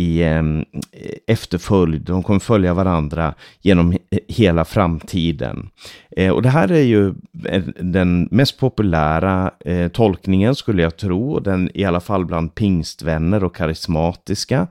i 0.00 0.22
ehm, 0.22 0.64
eh, 0.92 1.12
efterföljd. 1.26 2.02
De 2.02 2.22
kommer 2.22 2.40
följa 2.40 2.74
varandra 2.74 3.34
genom 3.60 3.96
hela 4.28 4.64
framtiden. 4.64 5.70
Eh, 6.16 6.30
och 6.30 6.42
det 6.42 6.48
här 6.48 6.72
är 6.72 6.82
ju 6.82 7.08
eh, 7.44 7.62
den 7.80 8.28
mest 8.30 8.58
populära 8.58 9.50
eh, 9.64 9.88
tolkningen 9.88 10.54
skulle 10.54 10.82
jag 10.82 10.96
tro. 10.96 11.40
Den 11.40 11.70
i 11.74 11.84
alla 11.84 12.00
fall 12.00 12.26
bland 12.26 12.54
pingstvänner 12.54 13.44
och 13.44 13.56
karismatiska. 13.56 14.66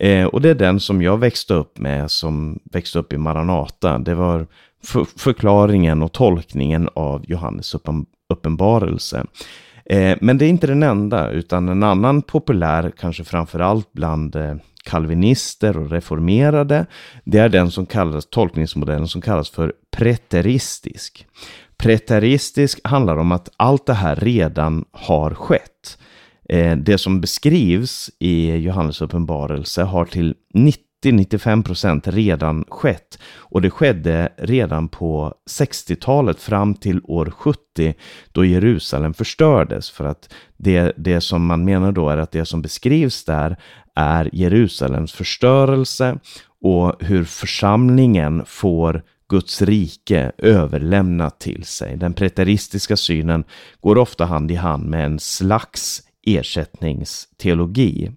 Eh, 0.00 0.24
och 0.24 0.40
det 0.40 0.50
är 0.50 0.54
den 0.54 0.80
som 0.80 1.02
jag 1.02 1.18
växte 1.18 1.54
upp 1.54 1.78
med 1.78 2.10
som 2.10 2.58
växte 2.72 2.98
upp 2.98 3.12
i 3.12 3.18
Maranata. 3.18 3.98
Det 3.98 4.14
var 4.14 4.46
för 4.84 5.06
förklaringen 5.16 6.02
och 6.02 6.12
tolkningen 6.12 6.88
av 6.94 7.24
Johannes 7.28 7.74
uppen 7.74 8.06
uppenbarelse. 8.32 9.26
Eh, 9.84 10.16
men 10.20 10.38
det 10.38 10.44
är 10.44 10.48
inte 10.48 10.66
den 10.66 10.82
enda, 10.82 11.30
utan 11.30 11.68
en 11.68 11.82
annan 11.82 12.22
populär, 12.22 12.92
kanske 12.98 13.24
framförallt 13.24 13.92
bland 13.92 14.36
eh, 14.36 14.54
kalvinister 14.82 15.76
och 15.76 15.90
reformerade, 15.90 16.86
det 17.24 17.38
är 17.38 17.48
den 17.48 17.70
som 17.70 17.86
kallas, 17.86 18.26
tolkningsmodellen 18.26 19.08
som 19.08 19.20
kallas 19.20 19.50
för 19.50 19.72
preteristisk. 19.96 21.26
Preteristisk 21.76 22.80
handlar 22.84 23.16
om 23.16 23.32
att 23.32 23.48
allt 23.56 23.86
det 23.86 23.94
här 23.94 24.16
redan 24.16 24.84
har 24.92 25.34
skett. 25.34 25.98
Eh, 26.48 26.76
det 26.76 26.98
som 26.98 27.20
beskrivs 27.20 28.10
i 28.18 28.56
Johannes 28.56 29.00
uppenbarelse 29.00 29.82
har 29.82 30.04
till 30.04 30.34
90-95% 30.54 32.10
redan 32.10 32.64
skett. 32.68 33.18
Och 33.36 33.62
det 33.62 33.70
skedde 33.70 34.32
redan 34.36 34.88
på 34.88 35.34
60-talet 35.50 36.40
fram 36.40 36.74
till 36.74 37.00
år 37.04 37.30
70 37.30 37.94
då 38.32 38.44
Jerusalem 38.44 39.14
förstördes. 39.14 39.90
För 39.90 40.04
att 40.04 40.34
det, 40.56 40.92
det 40.96 41.20
som 41.20 41.46
man 41.46 41.64
menar 41.64 41.92
då 41.92 42.08
är 42.08 42.16
att 42.16 42.32
det 42.32 42.44
som 42.44 42.62
beskrivs 42.62 43.24
där 43.24 43.56
är 43.94 44.30
Jerusalems 44.32 45.12
förstörelse 45.12 46.18
och 46.62 47.02
hur 47.04 47.24
församlingen 47.24 48.42
får 48.46 49.02
Guds 49.28 49.62
rike 49.62 50.32
överlämnat 50.38 51.40
till 51.40 51.64
sig. 51.64 51.96
Den 51.96 52.14
preteristiska 52.14 52.96
synen 52.96 53.44
går 53.80 53.98
ofta 53.98 54.24
hand 54.24 54.50
i 54.50 54.54
hand 54.54 54.86
med 54.86 55.06
en 55.06 55.18
slags 55.18 56.02
ersättningsteologi. 56.26 58.10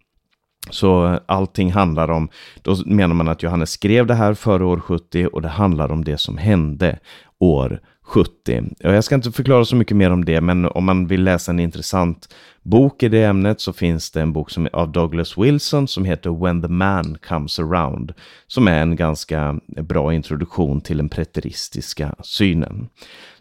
Så 0.69 1.19
allting 1.25 1.71
handlar 1.71 2.11
om, 2.11 2.29
då 2.61 2.75
menar 2.85 3.15
man 3.15 3.27
att 3.27 3.43
Johannes 3.43 3.71
skrev 3.71 4.07
det 4.07 4.13
här 4.13 4.33
före 4.33 4.65
år 4.65 4.79
70 4.79 5.27
och 5.33 5.41
det 5.41 5.47
handlar 5.47 5.91
om 5.91 6.03
det 6.03 6.17
som 6.17 6.37
hände 6.37 6.99
år 7.39 7.81
70. 8.05 8.63
Jag 8.79 9.03
ska 9.03 9.15
inte 9.15 9.31
förklara 9.31 9.65
så 9.65 9.75
mycket 9.75 9.97
mer 9.97 10.11
om 10.11 10.25
det, 10.25 10.41
men 10.41 10.65
om 10.65 10.85
man 10.85 11.07
vill 11.07 11.23
läsa 11.23 11.51
en 11.51 11.59
intressant 11.59 12.35
bok 12.63 13.03
i 13.03 13.09
det 13.09 13.23
ämnet 13.23 13.61
så 13.61 13.73
finns 13.73 14.11
det 14.11 14.21
en 14.21 14.33
bok 14.33 14.49
som, 14.49 14.67
av 14.73 14.91
Douglas 14.91 15.37
Wilson 15.37 15.87
som 15.87 16.05
heter 16.05 16.43
When 16.45 16.61
the 16.61 16.67
Man 16.67 17.17
Comes 17.27 17.59
Around, 17.59 18.13
som 18.47 18.67
är 18.67 18.81
en 18.81 18.95
ganska 18.95 19.59
bra 19.67 20.13
introduktion 20.13 20.81
till 20.81 20.97
den 20.97 21.09
preteristiska 21.09 22.15
synen. 22.23 22.89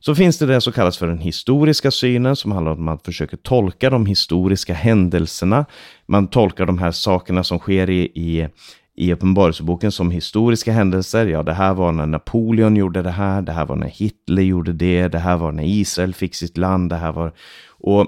Så 0.01 0.15
finns 0.15 0.39
det 0.39 0.47
det 0.47 0.61
som 0.61 0.73
kallas 0.73 0.99
för 0.99 1.07
den 1.07 1.19
historiska 1.19 1.91
synen 1.91 2.37
som 2.37 2.53
handlar 2.53 2.73
om 2.73 2.79
att 2.79 2.85
man 2.85 2.99
försöker 2.99 3.37
tolka 3.37 3.91
de 3.91 4.07
historiska 4.07 4.75
händelserna. 4.75 5.67
Man 6.07 6.27
tolkar 6.27 6.67
de 6.67 6.79
här 6.79 6.91
sakerna 6.91 7.45
som 7.45 7.59
sker 7.59 7.91
i, 7.91 8.01
i 8.01 8.49
i 8.97 9.13
Uppenbarelseboken 9.13 9.93
som 9.93 10.11
historiska 10.11 10.73
händelser. 10.73 11.27
Ja, 11.27 11.43
det 11.43 11.53
här 11.55 11.75
var 11.75 11.93
när 11.93 12.07
Napoleon 12.07 12.77
gjorde 12.77 13.03
det 13.03 13.11
här, 13.11 13.43
det 13.43 13.53
här 13.53 13.67
var 13.67 13.77
när 13.77 13.89
Hitler 13.89 14.43
gjorde 14.43 14.73
det, 14.73 15.09
det 15.09 15.19
här 15.19 15.37
var 15.37 15.53
när 15.53 15.65
Israel 15.65 16.15
fick 16.15 16.35
sitt 16.35 16.57
land, 16.57 16.91
det 16.91 16.97
här 16.97 17.13
var... 17.13 17.33
Och 17.69 18.07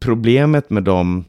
problemet 0.00 0.70
med 0.70 0.84
dem 0.84 1.24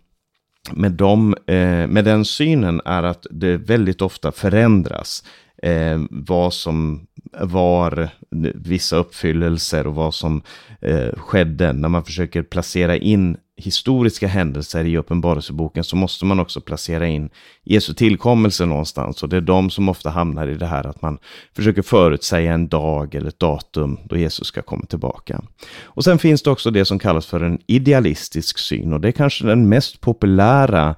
med, 0.72 0.92
dem, 0.92 1.36
eh, 1.48 1.88
med 1.88 2.06
den 2.06 2.26
synen 2.26 2.82
är 2.86 3.04
att 3.04 3.28
det 3.32 3.58
väldigt 3.58 4.02
ofta 4.02 4.32
förändras. 4.32 5.24
Eh, 5.64 6.00
vad 6.10 6.54
som 6.54 7.08
var 7.40 8.10
vissa 8.56 8.96
uppfyllelser 8.96 9.88
och 9.88 9.96
vad 9.96 10.14
som 10.14 10.42
eh, 10.82 11.14
skedde 11.18 11.74
när 11.74 11.90
man 11.90 12.04
försöker 12.04 12.44
placera 12.44 12.98
in 12.98 13.38
historiska 13.60 14.28
händelser 14.28 14.86
i 14.86 14.98
Uppenbarelseboken 14.98 15.84
så 15.84 15.96
måste 15.96 16.26
man 16.26 16.40
också 16.40 16.62
placera 16.62 17.08
in 17.08 17.30
Jesu 17.64 17.94
tillkommelse 17.94 18.66
någonstans. 18.66 19.24
Och 19.24 19.30
det 19.30 19.38
är 19.38 19.42
de 19.42 19.70
som 19.70 19.90
ofta 19.90 20.10
hamnar 20.10 20.48
i 20.48 20.56
det 20.56 20.66
här 20.66 20.88
att 20.88 21.02
man 21.02 21.18
försöker 21.56 21.82
förutsäga 21.82 22.54
en 22.54 22.68
dag 22.68 23.16
eller 23.16 23.28
ett 23.28 23.40
datum 23.40 24.00
då 24.04 24.18
Jesus 24.18 24.48
ska 24.48 24.62
komma 24.62 24.86
tillbaka. 24.86 25.42
Och 25.84 26.04
sen 26.04 26.20
finns 26.20 26.42
det 26.42 26.52
också 26.52 26.72
det 26.72 26.86
som 26.86 27.00
kallas 27.00 27.26
för 27.26 27.44
en 27.44 27.60
idealistisk 27.68 28.58
syn 28.58 28.94
och 28.94 29.02
det 29.02 29.08
är 29.08 29.12
kanske 29.12 29.46
den 29.46 29.70
mest 29.70 30.02
populära 30.02 30.96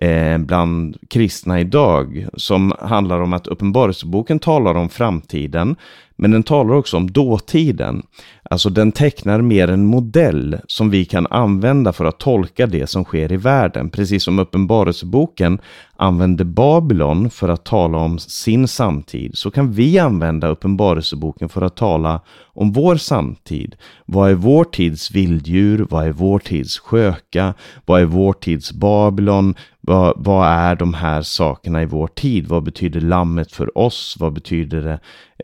eh, 0.00 0.38
bland 0.38 0.96
kristna 1.10 1.60
idag 1.60 2.26
som 2.34 2.72
handlar 2.80 3.20
om 3.20 3.32
att 3.32 3.46
Uppenbarelseboken 3.46 4.38
talar 4.38 4.74
om 4.74 4.88
framtiden 4.88 5.76
men 6.16 6.30
den 6.30 6.42
talar 6.42 6.74
också 6.74 6.96
om 6.96 7.10
dåtiden. 7.10 8.02
Alltså 8.50 8.70
den 8.70 8.92
tecknar 8.92 9.40
mer 9.40 9.68
en 9.68 9.84
modell 9.84 10.58
som 10.66 10.90
vi 10.90 11.04
kan 11.04 11.26
använda 11.26 11.92
för 11.92 12.04
att 12.04 12.18
tolka 12.18 12.66
det 12.66 12.86
som 12.86 13.04
sker 13.04 13.32
i 13.32 13.36
världen. 13.36 13.90
Precis 13.90 14.22
som 14.22 14.38
Uppenbarelseboken 14.38 15.58
använde 15.96 16.44
Babylon 16.44 17.30
för 17.30 17.48
att 17.48 17.64
tala 17.64 17.98
om 17.98 18.18
sin 18.18 18.68
samtid 18.68 19.38
så 19.38 19.50
kan 19.50 19.72
vi 19.72 19.98
använda 19.98 20.48
Uppenbarelseboken 20.48 21.48
för 21.48 21.62
att 21.62 21.76
tala 21.76 22.20
om 22.42 22.72
vår 22.72 22.96
samtid. 22.96 23.76
Vad 24.06 24.30
är 24.30 24.34
vår 24.34 24.64
tids 24.64 25.10
vilddjur? 25.10 25.86
Vad 25.90 26.06
är 26.06 26.12
vår 26.12 26.38
tids 26.38 26.78
sköka? 26.78 27.54
Vad 27.86 28.00
är 28.00 28.04
vår 28.04 28.32
tids 28.32 28.72
Babylon? 28.72 29.54
Vad, 29.86 30.14
vad, 30.16 30.48
är 30.48 30.76
de 30.76 30.94
här 30.94 31.22
sakerna 31.22 31.82
i 31.82 31.86
vår 31.86 32.06
tid? 32.06 32.46
Vad 32.46 32.62
betyder 32.62 33.00
lammet 33.00 33.52
för 33.52 33.78
oss? 33.78 34.16
Vad 34.20 34.32
betyder 34.32 34.82
det, 34.82 35.00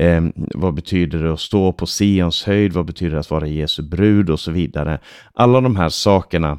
eh, 0.06 0.22
vad 0.54 0.74
betyder 0.74 1.18
det 1.18 1.32
att 1.32 1.40
stå 1.40 1.72
på 1.72 1.86
Sions 1.86 2.44
höjd? 2.44 2.72
Vad 2.72 2.86
betyder 2.92 3.16
att 3.16 3.30
vara 3.30 3.46
Jesu 3.46 3.82
brud 3.82 4.30
och 4.30 4.40
så 4.40 4.50
vidare? 4.50 4.98
Alla 5.34 5.60
de 5.60 5.76
här 5.76 5.88
sakerna 5.88 6.58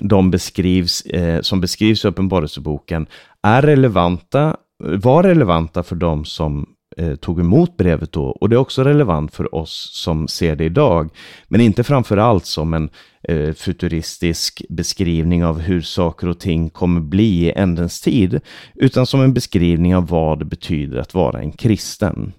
de 0.00 0.30
beskrivs, 0.30 1.00
eh, 1.00 1.40
som 1.40 1.60
beskrivs 1.60 2.04
i 2.04 2.08
Uppenbarelseboken 2.08 3.06
är 3.42 3.62
relevanta, 3.62 4.56
var 4.78 5.22
relevanta 5.22 5.82
för 5.82 5.96
de 5.96 6.24
som 6.24 6.66
eh, 6.96 7.14
tog 7.14 7.40
emot 7.40 7.76
brevet 7.76 8.12
då 8.12 8.24
och 8.24 8.48
det 8.48 8.56
är 8.56 8.60
också 8.60 8.84
relevant 8.84 9.34
för 9.34 9.54
oss 9.54 9.90
som 9.92 10.28
ser 10.28 10.56
det 10.56 10.64
idag. 10.64 11.10
Men 11.48 11.60
inte 11.60 11.84
framför 11.84 12.16
allt 12.16 12.46
som 12.46 12.74
en 12.74 12.90
eh, 13.28 13.52
futuristisk 13.52 14.62
beskrivning 14.68 15.44
av 15.44 15.60
hur 15.60 15.80
saker 15.80 16.28
och 16.28 16.40
ting 16.40 16.70
kommer 16.70 17.00
bli 17.00 17.46
i 17.46 17.52
ändens 17.52 18.00
tid, 18.00 18.40
utan 18.74 19.06
som 19.06 19.20
en 19.20 19.34
beskrivning 19.34 19.96
av 19.96 20.08
vad 20.08 20.38
det 20.38 20.44
betyder 20.44 20.98
att 20.98 21.14
vara 21.14 21.40
en 21.40 21.52
kristen. 21.52 22.32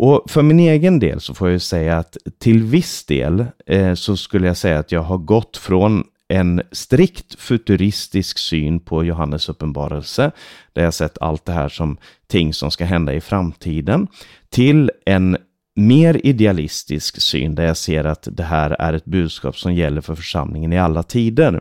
Och 0.00 0.30
för 0.30 0.42
min 0.42 0.60
egen 0.60 0.98
del 0.98 1.20
så 1.20 1.34
får 1.34 1.50
jag 1.50 1.62
säga 1.62 1.98
att 1.98 2.16
till 2.38 2.62
viss 2.62 3.04
del 3.04 3.46
eh, 3.66 3.94
så 3.94 4.16
skulle 4.16 4.46
jag 4.46 4.56
säga 4.56 4.78
att 4.78 4.92
jag 4.92 5.02
har 5.02 5.18
gått 5.18 5.56
från 5.56 6.04
en 6.28 6.62
strikt 6.72 7.40
futuristisk 7.40 8.38
syn 8.38 8.80
på 8.80 9.04
Johannes 9.04 9.48
uppenbarelse, 9.48 10.30
där 10.72 10.84
jag 10.84 10.94
sett 10.94 11.18
allt 11.20 11.44
det 11.44 11.52
här 11.52 11.68
som 11.68 11.96
ting 12.26 12.54
som 12.54 12.70
ska 12.70 12.84
hända 12.84 13.14
i 13.14 13.20
framtiden, 13.20 14.06
till 14.48 14.90
en 15.06 15.36
mer 15.76 16.26
idealistisk 16.26 17.20
syn 17.20 17.54
där 17.54 17.66
jag 17.66 17.76
ser 17.76 18.04
att 18.04 18.28
det 18.30 18.44
här 18.44 18.70
är 18.70 18.92
ett 18.92 19.04
budskap 19.04 19.58
som 19.58 19.74
gäller 19.74 20.00
för 20.00 20.14
församlingen 20.14 20.72
i 20.72 20.78
alla 20.78 21.02
tider. 21.02 21.60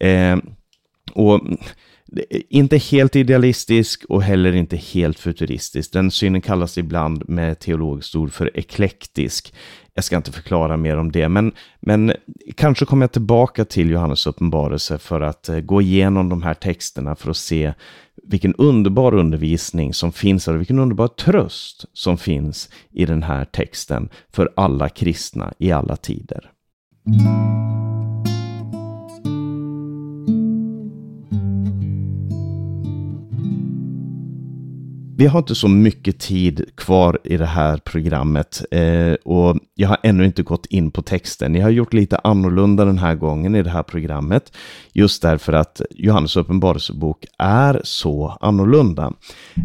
Eh, 0.00 0.36
och 1.12 1.40
inte 2.48 2.76
helt 2.76 3.16
idealistisk 3.16 4.04
och 4.08 4.22
heller 4.22 4.52
inte 4.52 4.76
helt 4.76 5.18
futuristisk. 5.18 5.92
Den 5.92 6.10
synen 6.10 6.40
kallas 6.40 6.78
ibland 6.78 7.28
med 7.28 7.58
teologiskt 7.58 8.16
ord 8.16 8.32
för 8.32 8.50
eklektisk. 8.54 9.54
Jag 9.94 10.04
ska 10.04 10.16
inte 10.16 10.32
förklara 10.32 10.76
mer 10.76 10.96
om 10.96 11.12
det, 11.12 11.28
men, 11.28 11.52
men 11.80 12.12
kanske 12.56 12.84
kommer 12.84 13.02
jag 13.02 13.12
tillbaka 13.12 13.64
till 13.64 13.90
Johannes 13.90 14.26
uppenbarelse 14.26 14.98
för 14.98 15.20
att 15.20 15.48
eh, 15.48 15.60
gå 15.60 15.82
igenom 15.82 16.28
de 16.28 16.42
här 16.42 16.54
texterna 16.54 17.16
för 17.16 17.30
att 17.30 17.36
se 17.36 17.72
vilken 18.22 18.54
underbar 18.54 19.14
undervisning 19.14 19.94
som 19.94 20.12
finns 20.12 20.48
och 20.48 20.60
vilken 20.60 20.78
underbar 20.78 21.08
tröst 21.08 21.84
som 21.92 22.18
finns 22.18 22.70
i 22.92 23.06
den 23.06 23.22
här 23.22 23.44
texten 23.44 24.08
för 24.32 24.52
alla 24.56 24.88
kristna 24.88 25.52
i 25.58 25.72
alla 25.72 25.96
tider. 25.96 26.50
Vi 35.16 35.26
har 35.26 35.38
inte 35.38 35.54
så 35.54 35.68
mycket 35.68 36.18
tid 36.18 36.64
kvar 36.76 37.18
i 37.24 37.36
det 37.36 37.46
här 37.46 37.76
programmet 37.76 38.64
eh, 38.70 39.14
och 39.24 39.58
jag 39.74 39.88
har 39.88 39.98
ännu 40.02 40.24
inte 40.24 40.42
gått 40.42 40.66
in 40.66 40.90
på 40.90 41.02
texten. 41.02 41.54
Jag 41.54 41.62
har 41.62 41.70
gjort 41.70 41.92
lite 41.92 42.18
annorlunda 42.18 42.84
den 42.84 42.98
här 42.98 43.14
gången 43.14 43.54
i 43.54 43.62
det 43.62 43.70
här 43.70 43.82
programmet 43.82 44.52
just 44.92 45.22
därför 45.22 45.52
att 45.52 45.80
Johannes 45.90 46.36
uppenbarelsebok 46.36 47.24
är 47.38 47.80
så 47.84 48.38
annorlunda. 48.40 49.12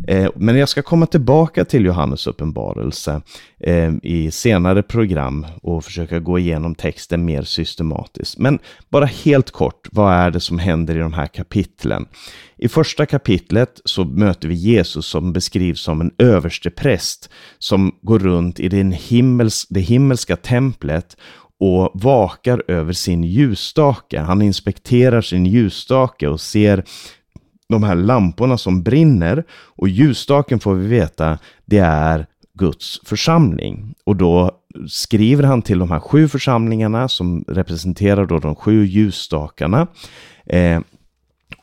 Eh, 0.07 0.29
men 0.35 0.57
jag 0.57 0.69
ska 0.69 0.81
komma 0.81 1.05
tillbaka 1.05 1.65
till 1.65 1.85
Johannes 1.85 2.27
uppenbarelse 2.27 3.21
eh, 3.59 3.93
i 4.03 4.31
senare 4.31 4.83
program 4.83 5.45
och 5.61 5.85
försöka 5.85 6.19
gå 6.19 6.39
igenom 6.39 6.75
texten 6.75 7.25
mer 7.25 7.41
systematiskt. 7.41 8.37
Men 8.37 8.59
bara 8.89 9.05
helt 9.05 9.51
kort, 9.51 9.87
vad 9.91 10.13
är 10.13 10.31
det 10.31 10.39
som 10.39 10.59
händer 10.59 10.95
i 10.95 10.99
de 10.99 11.13
här 11.13 11.27
kapitlen? 11.27 12.05
I 12.61 12.67
första 12.67 13.05
kapitlet 13.05 13.81
så 13.85 14.03
möter 14.03 14.47
vi 14.47 14.53
Jesus 14.53 15.05
som 15.05 15.33
beskrivs 15.33 15.81
som 15.81 16.01
en 16.01 16.11
överstepräst 16.17 17.29
som 17.59 17.95
går 18.01 18.19
runt 18.19 18.59
i 18.59 18.69
den 18.69 18.91
himmels, 18.91 19.67
det 19.69 19.79
himmelska 19.99 20.35
templet 20.35 21.17
och 21.59 21.91
vakar 21.93 22.63
över 22.67 22.93
sin 22.93 23.23
ljusstake. 23.23 24.19
Han 24.19 24.41
inspekterar 24.41 25.21
sin 25.21 25.45
ljusstake 25.45 26.27
och 26.27 26.41
ser 26.41 26.83
de 27.69 27.83
här 27.83 27.95
lamporna 27.95 28.57
som 28.57 28.83
brinner 28.83 29.43
och 29.51 29.89
ljusstaken 29.89 30.59
får 30.59 30.73
vi 30.75 30.87
veta 30.87 31.37
det 31.65 31.77
är 31.77 32.25
Guds 32.53 32.99
församling. 33.05 33.93
Och 34.05 34.15
då 34.15 34.51
skriver 34.87 35.43
han 35.43 35.61
till 35.61 35.79
de 35.79 35.91
här 35.91 35.99
sju 35.99 36.27
församlingarna 36.27 37.07
som 37.07 37.43
representerar 37.47 38.25
då 38.25 38.39
de 38.39 38.55
sju 38.55 38.85
ljusstakarna. 38.85 39.87
Eh, 40.45 40.81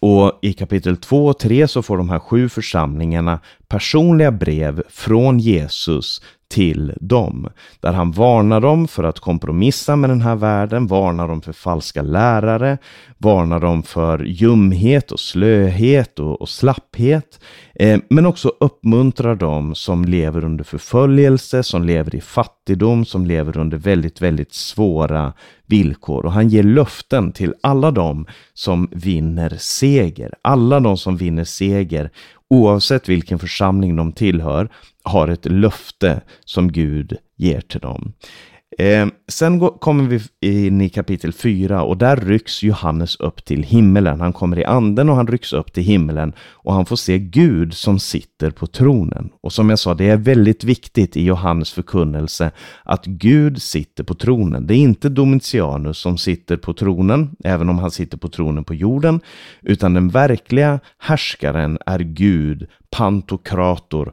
och 0.01 0.39
i 0.43 0.53
kapitel 0.53 0.97
2 0.97 1.27
och 1.27 1.39
3 1.39 1.69
så 1.69 1.83
får 1.83 1.97
de 1.97 2.09
här 2.09 2.19
sju 2.19 2.49
församlingarna 2.49 3.41
personliga 3.69 4.33
brev 4.33 4.83
från 4.89 5.39
Jesus 5.39 6.21
till 6.49 6.93
dem. 7.01 7.49
Där 7.81 7.93
han 7.93 8.13
varnar 8.13 8.61
dem 8.61 8.89
för 8.89 9.05
att 9.05 9.21
kompromissa 9.21 9.97
med 9.97 10.11
den 10.11 10.21
här 10.21 10.37
världen, 10.37 10.87
varnar 10.87 11.29
dem 11.29 11.43
för 11.43 11.53
falska 11.53 12.03
lärare, 12.03 12.79
varnar 13.19 13.61
dem 13.61 13.83
för 13.83 14.25
ljumhet 14.25 15.13
och 15.13 15.21
slöhet 15.21 16.19
och, 16.19 16.41
och 16.41 16.49
slapphet. 16.49 17.41
Eh, 17.75 18.01
men 18.11 18.27
också 18.27 18.53
uppmuntrar 18.61 19.35
dem 19.35 19.75
som 19.75 20.05
lever 20.05 20.45
under 20.45 20.65
förföljelse, 20.65 21.63
som 21.63 21.85
lever 21.85 22.15
i 22.15 22.21
fattigdom, 22.21 23.05
som 23.05 23.27
lever 23.27 23.59
under 23.59 23.79
väldigt, 23.79 24.23
väldigt 24.23 24.55
svåra 24.55 25.33
villkor. 25.67 26.27
Och 26.27 26.33
han 26.33 26.49
ger 26.49 26.63
löften 26.63 27.33
till 27.33 27.55
alla 27.61 27.91
dem 27.91 28.27
som 28.55 28.89
vinner 28.93 29.57
seger. 29.59 30.35
Alla 30.43 30.81
de 30.81 30.97
som 30.97 31.17
vinner 31.17 31.45
seger 31.45 32.11
oavsett 32.51 33.09
vilken 33.09 33.39
församling 33.39 33.97
de 33.97 34.13
tillhör, 34.13 34.69
har 35.03 35.29
ett 35.29 35.45
löfte 35.45 36.21
som 36.45 36.73
Gud 36.73 37.17
ger 37.37 37.61
till 37.61 37.81
dem. 37.81 38.13
Eh, 38.79 39.07
sen 39.29 39.59
går, 39.59 39.79
kommer 39.79 40.05
vi 40.05 40.21
in 40.67 40.81
i 40.81 40.89
kapitel 40.89 41.33
4 41.33 41.83
och 41.83 41.97
där 41.97 42.17
rycks 42.17 42.63
Johannes 42.63 43.17
upp 43.17 43.45
till 43.45 43.63
himmelen. 43.63 44.21
Han 44.21 44.33
kommer 44.33 44.59
i 44.59 44.65
anden 44.65 45.09
och 45.09 45.17
han 45.17 45.27
rycks 45.27 45.53
upp 45.53 45.73
till 45.73 45.83
himmelen 45.83 46.33
och 46.39 46.75
han 46.75 46.87
får 46.87 46.97
se 46.97 47.19
Gud 47.19 47.75
som 47.75 47.99
sitter 47.99 48.51
på 48.51 48.67
tronen. 48.67 49.31
Och 49.41 49.53
som 49.53 49.71
jag 49.71 49.79
sa, 49.79 49.95
det 49.95 50.09
är 50.09 50.17
väldigt 50.17 50.65
viktigt 50.65 51.17
i 51.17 51.25
Johannes 51.25 51.73
förkunnelse 51.73 52.51
att 52.85 53.07
Gud 53.07 53.63
sitter 53.63 54.05
på 54.05 54.15
tronen. 54.15 54.67
Det 54.67 54.75
är 54.75 54.79
inte 54.79 55.09
Domitianus 55.09 55.99
som 55.99 56.19
sitter 56.19 56.57
på 56.57 56.75
tronen, 56.75 57.37
även 57.45 57.69
om 57.69 57.79
han 57.79 57.91
sitter 57.91 58.19
på 58.19 58.29
tronen 58.29 58.65
på 58.65 58.75
jorden, 58.75 59.21
utan 59.63 59.95
den 59.95 60.09
verkliga 60.09 60.81
härskaren 60.99 61.79
är 61.87 61.99
Gud, 61.99 62.67
Pantokrator, 62.91 64.13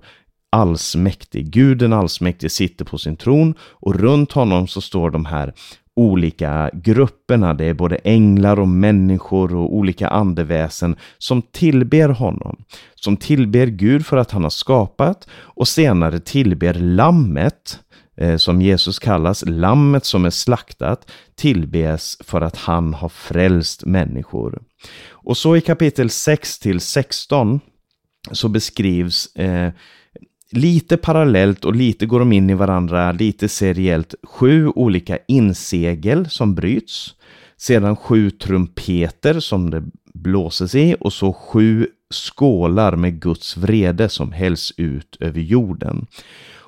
allsmäktig. 0.54 1.52
Gud 1.52 1.78
den 1.78 1.94
allsmäktige 1.94 2.50
sitter 2.50 2.86
på 2.86 2.98
sin 2.98 3.16
tron 3.16 3.54
och 3.62 3.96
runt 3.96 4.32
honom 4.32 4.68
så 4.68 4.82
står 4.82 5.12
de 5.12 5.26
här 5.26 5.54
olika 5.96 6.70
grupperna. 6.74 7.54
Det 7.54 7.66
är 7.66 7.74
både 7.74 7.96
änglar 7.96 8.60
och 8.60 8.68
människor 8.68 9.56
och 9.56 9.76
olika 9.76 10.08
andeväsen 10.08 10.96
som 11.18 11.42
tillber 11.42 12.10
honom. 12.10 12.64
Som 12.96 13.18
tillber 13.18 13.68
Gud 13.68 14.06
för 14.06 14.18
att 14.18 14.32
han 14.32 14.44
har 14.44 14.50
skapat 14.50 15.28
och 15.34 15.68
senare 15.68 16.20
tillber 16.20 16.74
lammet 16.74 17.80
eh, 18.18 18.38
som 18.38 18.62
Jesus 18.62 19.00
kallas, 19.00 19.44
lammet 19.48 20.06
som 20.06 20.26
är 20.26 20.30
slaktat, 20.30 21.12
tillbes 21.36 22.18
för 22.20 22.42
att 22.42 22.58
han 22.58 22.94
har 22.94 23.10
frälst 23.10 23.86
människor. 23.86 24.62
Och 25.10 25.38
så 25.38 25.56
i 25.56 25.62
kapitel 25.62 26.10
6 26.10 26.60
till 26.60 26.80
16 26.80 27.60
så 28.32 28.50
beskrivs 28.50 29.36
eh, 29.36 29.72
lite 30.54 30.98
parallellt 30.98 31.66
och 31.66 31.76
lite 31.76 32.06
går 32.06 32.20
de 32.20 32.32
in 32.32 32.50
i 32.50 32.54
varandra, 32.54 33.12
lite 33.12 33.50
seriellt. 33.50 34.16
Sju 34.24 34.68
olika 34.68 35.18
insegel 35.28 36.30
som 36.30 36.56
bryts. 36.56 37.16
Sedan 37.58 37.96
sju 37.96 38.30
trumpeter 38.30 39.40
som 39.40 39.70
det 39.70 39.84
blåses 40.14 40.76
i 40.76 40.96
och 41.00 41.14
så 41.14 41.34
sju 41.34 41.88
skålar 42.14 42.96
med 42.96 43.22
Guds 43.22 43.58
vrede 43.58 44.10
som 44.10 44.32
hälls 44.32 44.74
ut 44.78 45.18
över 45.20 45.42
jorden. 45.42 46.08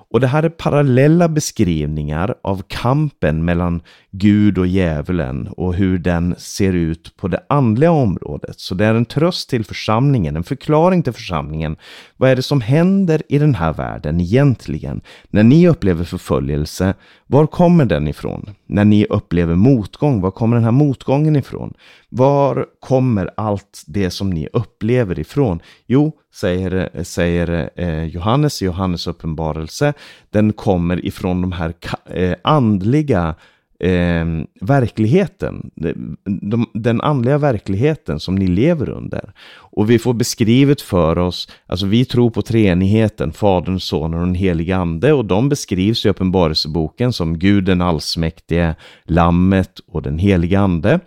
Och 0.10 0.20
det 0.20 0.28
här 0.28 0.44
är 0.44 0.50
parallella 0.50 1.28
beskrivningar 1.30 2.36
av 2.42 2.64
kampen 2.68 3.46
mellan 3.46 3.82
Gud 4.12 4.58
och 4.58 4.68
djävulen 4.68 5.48
och 5.48 5.74
hur 5.74 5.98
den 5.98 6.36
ser 6.38 6.74
ut 6.74 7.18
på 7.18 7.28
det 7.28 7.40
andliga 7.50 7.92
området. 7.92 8.60
Så 8.60 8.76
det 8.76 8.86
är 8.86 8.96
en 8.96 9.06
tröst 9.06 9.50
till 9.50 9.66
församlingen, 9.66 10.36
en 10.36 10.44
förklaring 10.44 11.04
till 11.04 11.14
församlingen. 11.14 11.76
Vad 12.18 12.30
är 12.30 12.36
det 12.36 12.42
som 12.42 12.62
händer 12.62 13.22
i 13.30 13.38
den 13.38 13.56
här 13.56 13.74
världen 13.74 14.22
egentligen? 14.22 15.02
När 15.30 15.44
ni 15.44 15.68
upplever 15.68 16.04
förföljelse, 16.04 16.94
var 17.28 17.48
kommer 17.48 17.86
den 17.86 18.08
ifrån? 18.08 18.50
När 18.66 18.86
ni 18.86 19.06
upplever 19.06 19.56
motgång, 19.56 20.22
var 20.22 20.32
kommer 20.32 20.56
den 20.56 20.64
här 20.64 20.72
motgången 20.72 21.36
ifrån? 21.36 21.74
Var 22.18 22.66
kommer 22.80 23.30
allt 23.38 23.84
det 23.88 24.10
som 24.10 24.30
ni 24.30 24.48
upplever 24.54 25.20
ifrån? 25.20 25.60
Jo, 25.86 26.12
säger, 26.34 27.04
säger 27.04 27.70
eh, 27.76 28.04
Johannes 28.04 28.62
i 28.62 28.66
Johannes 28.66 29.08
uppenbarelse, 29.08 29.94
den 30.30 30.54
kommer 30.54 31.06
ifrån 31.06 31.42
de 31.42 31.52
här 31.52 31.74
eh, 32.06 32.36
andliga 32.44 33.36
eh, 33.80 34.26
verkligheten, 34.62 35.72
de, 36.42 36.70
den 36.74 37.02
andliga 37.02 37.38
verkligheten 37.38 38.20
som 38.20 38.36
ni 38.36 38.48
lever 38.48 38.90
under. 38.90 39.34
Och 39.58 39.90
vi 39.90 40.00
får 40.00 40.14
beskrivet 40.14 40.82
för 40.82 41.18
oss, 41.18 41.50
alltså 41.68 41.86
vi 41.86 42.06
tror 42.06 42.30
på 42.30 42.42
treenigheten, 42.42 43.32
Fadern, 43.32 43.80
Sonen 43.80 44.20
och 44.20 44.26
den 44.26 44.36
helige 44.36 44.78
Ande 44.78 45.14
och 45.14 45.26
de 45.26 45.50
beskrivs 45.50 46.06
i 46.06 46.10
Uppenbarelseboken 46.10 47.14
som 47.14 47.40
Gud 47.40 47.64
den 47.64 47.82
allsmäktige, 47.82 48.76
Lammet 49.04 49.80
och 49.88 50.02
den 50.02 50.18
helige 50.20 50.60
Ande. 50.60 51.00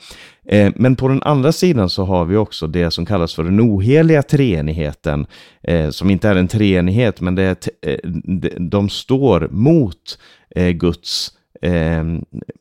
Eh, 0.48 0.72
men 0.76 0.96
på 0.96 1.08
den 1.08 1.22
andra 1.22 1.52
sidan 1.52 1.90
så 1.90 2.04
har 2.04 2.24
vi 2.24 2.36
också 2.36 2.66
det 2.66 2.90
som 2.90 3.06
kallas 3.06 3.34
för 3.34 3.44
den 3.44 3.60
oheliga 3.60 4.22
treenigheten, 4.22 5.26
eh, 5.62 5.90
som 5.90 6.10
inte 6.10 6.28
är 6.28 6.36
en 6.36 6.48
treenighet, 6.48 7.20
men 7.20 7.34
det 7.34 7.42
är 7.42 7.56
eh, 7.90 8.10
de 8.58 8.88
står 8.88 9.48
mot 9.50 10.18
eh, 10.56 10.70
Guds 10.70 11.32
eh, 11.62 12.04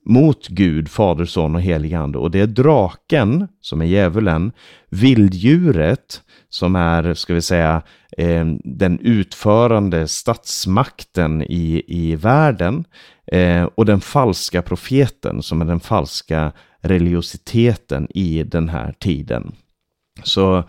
mot 0.06 0.48
Gud, 0.48 0.90
Fader, 0.90 1.26
Son 1.26 1.56
och 1.56 1.62
helig 1.62 1.94
Ande. 1.94 2.18
Och 2.18 2.32
det 2.32 2.40
är 2.40 2.48
draken, 2.48 3.48
som 3.62 3.82
är 3.82 3.86
djävulen, 3.86 4.52
vilddjuret, 4.90 6.22
som 6.50 6.76
är, 6.76 7.14
ska 7.14 7.34
vi 7.34 7.42
säga, 7.42 7.82
eh, 8.18 8.46
den 8.64 9.00
utförande 9.00 10.08
statsmakten 10.08 11.42
i, 11.42 11.84
i 11.88 12.16
världen, 12.16 12.86
eh, 13.32 13.64
och 13.64 13.86
den 13.86 14.02
falska 14.02 14.62
profeten, 14.62 15.42
som 15.42 15.62
är 15.62 15.66
den 15.66 15.80
falska 15.80 16.52
religiositeten 16.88 18.08
i 18.10 18.44
den 18.44 18.70
här 18.70 18.94
tiden. 19.00 19.52
Så 20.24 20.64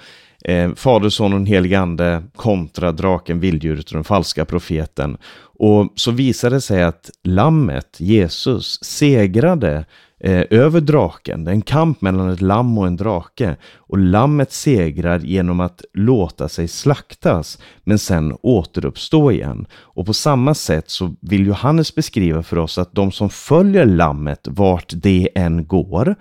eh, 0.45 0.75
Fader, 0.75 1.09
Son 1.09 1.33
och 1.33 1.39
den 1.39 1.47
helige 1.47 1.81
Ande 1.81 2.23
kontra 2.37 2.93
draken, 2.93 3.41
vilddjuret 3.41 3.91
och 3.91 3.95
den 3.95 4.05
falska 4.05 4.45
profeten. 4.45 5.17
Och 5.41 5.93
så 5.95 6.11
visade 6.11 6.57
det 6.57 6.61
sig 6.61 6.83
att 6.83 7.11
lammet, 7.23 7.97
Jesus, 7.99 8.85
segrade 8.85 9.85
eh, 10.21 10.43
över 10.51 10.81
draken. 10.81 11.45
Det 11.45 11.51
är 11.51 11.55
en 11.55 11.63
kamp 11.63 12.01
mellan 12.01 12.31
ett 12.31 12.41
lamm 12.41 12.79
och 12.79 12.87
en 12.87 12.97
drake. 12.97 13.57
Och 13.77 13.99
lammet 13.99 14.53
segrar 14.53 15.19
genom 15.19 15.61
att 15.61 15.85
låta 15.95 16.49
sig 16.49 16.69
slaktas, 16.69 17.59
men 17.85 17.99
sen 17.99 18.37
återuppstå 18.43 19.33
igen. 19.33 19.67
Och 19.75 20.07
på 20.07 20.13
samma 20.13 20.55
sätt 20.55 20.91
så 20.91 21.15
vill 21.21 21.47
Johannes 21.47 21.95
beskriva 21.95 22.43
för 22.43 22.59
oss 22.59 22.79
att 22.79 22.95
de 22.95 23.13
som 23.13 23.31
följer 23.31 23.87
lammet 23.87 24.49
vart 24.51 24.93
det 24.97 25.29
än 25.35 25.67
går, 25.67 26.15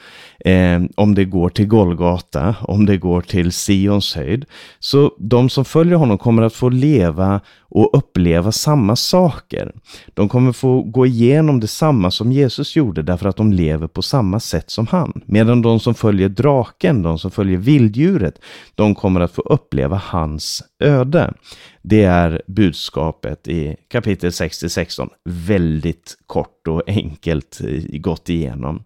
eh, 0.46 0.82
om 0.96 1.16
det 1.16 1.26
går 1.26 1.50
till 1.50 1.68
Golgata, 1.68 2.56
om 2.62 2.86
det 2.86 2.98
går 2.98 3.22
till 3.22 3.52
Sions 3.52 4.16
höjd, 4.16 4.46
så 4.80 5.12
de 5.20 5.50
som 5.50 5.66
följer 5.66 5.96
honom 5.96 6.18
kommer 6.18 6.44
att 6.44 6.54
få 6.54 6.70
leva 6.70 7.42
och 7.70 7.98
uppleva 7.98 8.52
samma 8.52 8.96
saker. 8.96 9.72
De 10.14 10.30
kommer 10.30 10.52
få 10.52 10.82
gå 10.82 11.06
igenom 11.06 11.60
detsamma 11.60 12.12
som 12.12 12.32
Jesus 12.32 12.76
gjorde 12.76 13.02
därför 13.02 13.30
att 13.30 13.38
de 13.38 13.54
lever 13.54 13.87
på 13.88 14.02
samma 14.02 14.40
sätt 14.40 14.70
som 14.70 14.88
han. 14.88 15.22
Medan 15.26 15.62
de 15.62 15.80
som 15.80 15.94
följer 15.94 16.30
draken, 16.30 17.02
de 17.02 17.20
som 17.20 17.32
följer 17.32 17.58
vilddjuret, 17.58 18.42
de 18.76 18.96
kommer 18.96 19.20
att 19.20 19.32
få 19.32 19.42
uppleva 19.42 20.02
hans 20.06 20.64
öde. 20.84 21.34
Det 21.82 22.04
är 22.04 22.42
budskapet 22.48 23.48
i 23.48 23.76
kapitel 23.88 24.30
6-16, 24.30 25.10
Väldigt 25.26 26.18
kort 26.26 26.68
och 26.68 26.84
enkelt 26.88 27.62
eh, 27.64 28.00
gått 28.00 28.30
igenom. 28.30 28.84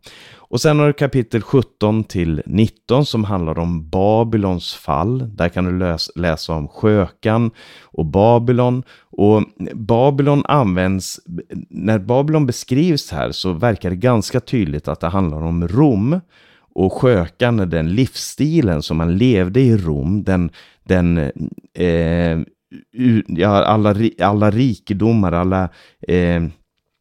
Och 0.52 0.62
sen 0.62 0.80
har 0.80 0.88
du 0.88 0.94
kapitel 0.94 1.42
17 1.42 2.04
till 2.04 2.42
19 2.46 3.06
som 3.06 3.24
handlar 3.24 3.60
om 3.60 3.90
Babylons 3.90 4.74
fall. 4.74 5.36
Där 5.36 5.50
kan 5.50 5.80
du 5.80 5.98
läsa 6.16 6.54
om 6.54 6.68
skökan 6.68 7.52
och 7.82 8.06
Babylon. 8.06 8.84
Och 9.22 9.44
Babylon 9.74 10.44
används, 10.46 11.20
när 11.70 12.00
Babylon 12.00 12.46
beskrivs 12.46 13.12
här 13.12 13.32
så 13.32 13.54
verkar 13.54 13.90
det 13.90 13.96
ganska 13.96 14.40
tydligt 14.40 14.88
att 14.88 15.00
det 15.00 15.08
handlar 15.08 15.44
om 15.44 15.68
Rom. 15.68 16.20
Och 16.74 16.94
skökan 16.94 17.58
den 17.58 17.96
livsstilen 17.96 18.82
som 18.82 18.98
man 18.98 19.18
levde 19.18 19.62
i 19.62 19.78
Rom, 19.78 20.24
den, 20.24 20.50
den 20.84 21.18
eh, 21.74 22.40
ja, 23.28 23.50
alla, 23.50 23.96
alla 24.20 24.52
rikedomar, 24.52 25.32
alla 25.32 25.70
eh, 26.08 26.44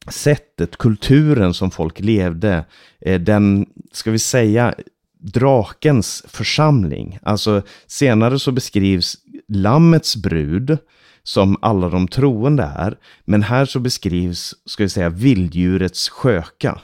sättet, 0.09 0.77
kulturen 0.77 1.55
som 1.55 1.71
folk 1.71 2.01
levde, 2.01 2.65
eh, 3.01 3.21
den, 3.21 3.67
ska 3.93 4.11
vi 4.11 4.19
säga, 4.19 4.75
drakens 5.19 6.25
församling. 6.29 7.19
Alltså 7.23 7.63
senare 7.87 8.39
så 8.39 8.53
beskrivs 8.53 9.17
Lammets 9.49 10.17
brud 10.17 10.79
som 11.23 11.57
alla 11.63 11.89
de 11.89 12.09
troende 12.09 12.63
är. 12.77 12.99
Men 13.25 13.43
här 13.43 13.65
så 13.65 13.81
beskrivs, 13.81 14.55
ska 14.65 14.83
vi 14.83 14.89
säga, 14.89 15.09
vilddjurets 15.09 16.09
sköka. 16.09 16.81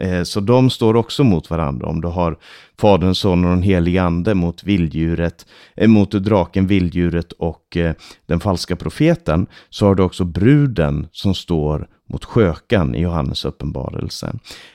Eh, 0.00 0.22
så 0.22 0.40
de 0.40 0.70
står 0.70 0.96
också 0.96 1.24
mot 1.24 1.50
varandra. 1.50 1.86
Om 1.86 2.00
du 2.00 2.08
har 2.08 2.38
Fadern, 2.78 3.14
Sonen 3.14 3.44
och 3.44 3.50
den 3.50 3.62
helige 3.62 4.02
Ande 4.02 4.34
mot 4.34 4.64
vilddjuret, 4.64 5.46
eh, 5.76 5.88
mot 5.88 6.10
draken, 6.10 6.66
vilddjuret 6.66 7.32
och 7.32 7.76
eh, 7.76 7.94
den 8.26 8.40
falska 8.40 8.76
profeten, 8.76 9.46
så 9.70 9.86
har 9.86 9.94
du 9.94 10.02
också 10.02 10.24
bruden 10.24 11.08
som 11.12 11.34
står 11.34 11.88
mot 12.10 12.24
skökan 12.24 12.94
i 12.94 13.00
Johannes 13.00 13.44
uppenbarelse. 13.44 14.32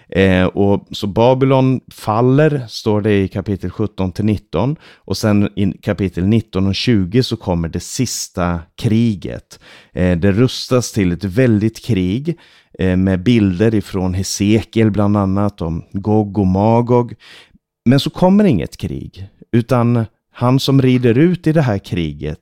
Eh, 0.10 0.46
och 0.46 0.88
så 0.92 1.08
Babylon 1.08 1.82
faller, 1.92 2.66
står 2.68 3.02
det 3.02 3.24
i 3.24 3.28
kapitel 3.28 3.70
17 3.70 4.12
till 4.12 4.26
19. 4.26 4.76
Och 4.96 5.18
sen 5.18 5.50
i 5.56 5.72
kapitel 5.72 6.26
19 6.26 6.68
och 6.68 6.76
20 6.76 7.24
så 7.24 7.38
kommer 7.38 7.68
det 7.68 7.80
sista 7.80 8.60
kriget. 8.76 9.60
Eh, 9.94 10.18
det 10.18 10.32
rustas 10.32 10.92
till 10.92 11.12
ett 11.12 11.24
väldigt 11.24 11.86
krig 11.86 12.38
eh, 12.80 12.98
med 12.98 13.24
bilder 13.24 13.76
ifrån 13.76 14.14
Hesekiel 14.14 14.92
bland 14.92 15.18
annat 15.18 15.62
om 15.62 15.84
Gog 15.92 16.38
och 16.38 16.48
Magog. 16.48 17.14
Men 17.86 18.00
så 18.00 18.10
kommer 18.10 18.44
inget 18.44 18.78
krig, 18.78 19.28
utan 19.52 20.06
han 20.32 20.60
som 20.60 20.82
rider 20.82 21.18
ut 21.18 21.48
i 21.48 21.52
det 21.52 21.62
här 21.62 21.78
kriget, 21.78 22.40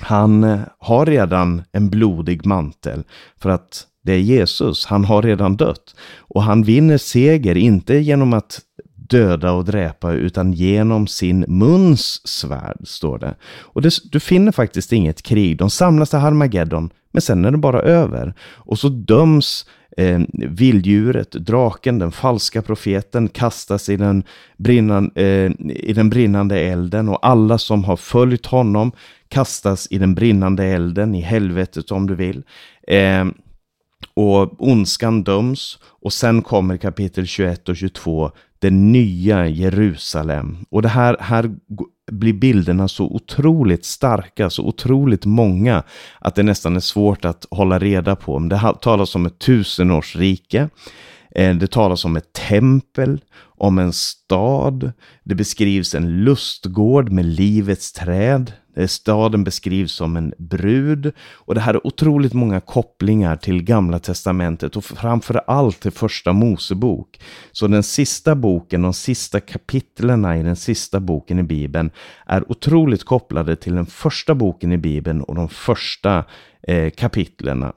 han 0.00 0.60
har 0.78 1.06
redan 1.06 1.62
en 1.72 1.90
blodig 1.90 2.46
mantel 2.46 3.04
för 3.36 3.50
att 3.50 3.86
det 4.06 4.12
är 4.12 4.18
Jesus. 4.18 4.86
Han 4.86 5.04
har 5.04 5.22
redan 5.22 5.56
dött. 5.56 5.94
Och 6.18 6.42
han 6.42 6.62
vinner 6.62 6.98
seger, 6.98 7.56
inte 7.56 7.94
genom 7.94 8.32
att 8.32 8.60
döda 9.08 9.52
och 9.52 9.64
dräpa, 9.64 10.12
utan 10.12 10.52
genom 10.52 11.06
sin 11.06 11.44
muns 11.48 12.26
svärd, 12.28 12.76
står 12.84 13.18
det. 13.18 13.34
Och 13.60 13.82
det, 13.82 13.90
du 14.12 14.20
finner 14.20 14.52
faktiskt 14.52 14.92
inget 14.92 15.22
krig. 15.22 15.56
De 15.58 15.70
samlas 15.70 16.10
till 16.10 16.18
Harmageddon, 16.18 16.90
men 17.12 17.22
sen 17.22 17.44
är 17.44 17.50
det 17.50 17.58
bara 17.58 17.80
över. 17.80 18.34
Och 18.40 18.78
så 18.78 18.88
döms 18.88 19.66
eh, 19.96 20.20
vilddjuret, 20.32 21.30
draken, 21.32 21.98
den 21.98 22.12
falska 22.12 22.62
profeten 22.62 23.28
kastas 23.28 23.88
i 23.88 23.96
den, 23.96 24.24
brinnan, 24.56 25.10
eh, 25.14 25.50
i 25.68 25.92
den 25.92 26.10
brinnande 26.10 26.60
elden 26.60 27.08
och 27.08 27.26
alla 27.26 27.58
som 27.58 27.84
har 27.84 27.96
följt 27.96 28.46
honom 28.46 28.92
kastas 29.28 29.88
i 29.90 29.98
den 29.98 30.14
brinnande 30.14 30.64
elden, 30.64 31.14
i 31.14 31.20
helvetet 31.20 31.90
om 31.90 32.06
du 32.06 32.14
vill. 32.14 32.42
Eh, 32.88 33.24
och 34.14 34.68
ondskan 34.68 35.22
döms 35.22 35.78
och 35.82 36.12
sen 36.12 36.42
kommer 36.42 36.76
kapitel 36.76 37.26
21 37.26 37.68
och 37.68 37.76
22, 37.76 38.30
det 38.58 38.70
nya 38.70 39.48
Jerusalem. 39.48 40.56
Och 40.70 40.82
det 40.82 40.88
här, 40.88 41.16
här 41.20 41.50
blir 42.12 42.32
bilderna 42.32 42.88
så 42.88 43.04
otroligt 43.04 43.84
starka, 43.84 44.50
så 44.50 44.64
otroligt 44.66 45.24
många, 45.24 45.82
att 46.18 46.34
det 46.34 46.42
nästan 46.42 46.76
är 46.76 46.80
svårt 46.80 47.24
att 47.24 47.46
hålla 47.50 47.78
reda 47.78 48.16
på. 48.16 48.38
Det 48.38 48.74
talas 48.82 49.14
om 49.14 49.26
ett 49.26 49.38
tusenårsrike, 49.38 50.68
eh, 51.30 51.56
det 51.56 51.70
talas 51.70 52.04
om 52.04 52.16
ett 52.16 52.32
tempel, 52.32 53.20
om 53.38 53.78
en 53.78 53.92
stad, 53.92 54.92
det 55.24 55.34
beskrivs 55.34 55.94
en 55.94 56.24
lustgård 56.24 57.10
med 57.10 57.24
livets 57.24 57.92
träd, 57.92 58.52
Eh, 58.76 58.86
staden 58.86 59.44
beskrivs 59.44 59.92
som 59.92 60.16
en 60.16 60.32
brud 60.38 61.12
och 61.32 61.54
det 61.54 61.60
här 61.60 61.74
är 61.74 61.86
otroligt 61.86 62.32
många 62.32 62.60
kopplingar 62.60 63.36
till 63.36 63.62
Gamla 63.62 63.98
Testamentet 63.98 64.76
och 64.76 64.84
framför 64.84 65.40
allt 65.46 65.80
till 65.80 65.90
Första 65.90 66.32
Mosebok. 66.32 67.20
Så 67.52 67.66
den 67.66 67.82
sista 67.82 68.34
boken, 68.34 68.82
de 68.82 68.94
sista 68.94 69.40
kapitlerna 69.40 70.38
i 70.38 70.42
den 70.42 70.56
sista 70.56 71.00
boken 71.00 71.38
i 71.38 71.42
Bibeln 71.42 71.90
är 72.26 72.50
otroligt 72.50 73.04
kopplade 73.04 73.56
till 73.56 73.74
den 73.74 73.86
första 73.86 74.34
boken 74.34 74.72
i 74.72 74.78
Bibeln 74.78 75.22
och 75.22 75.34
de 75.34 75.48
första 75.48 76.24
eh, 76.62 76.90
kapitlerna. 76.90 77.72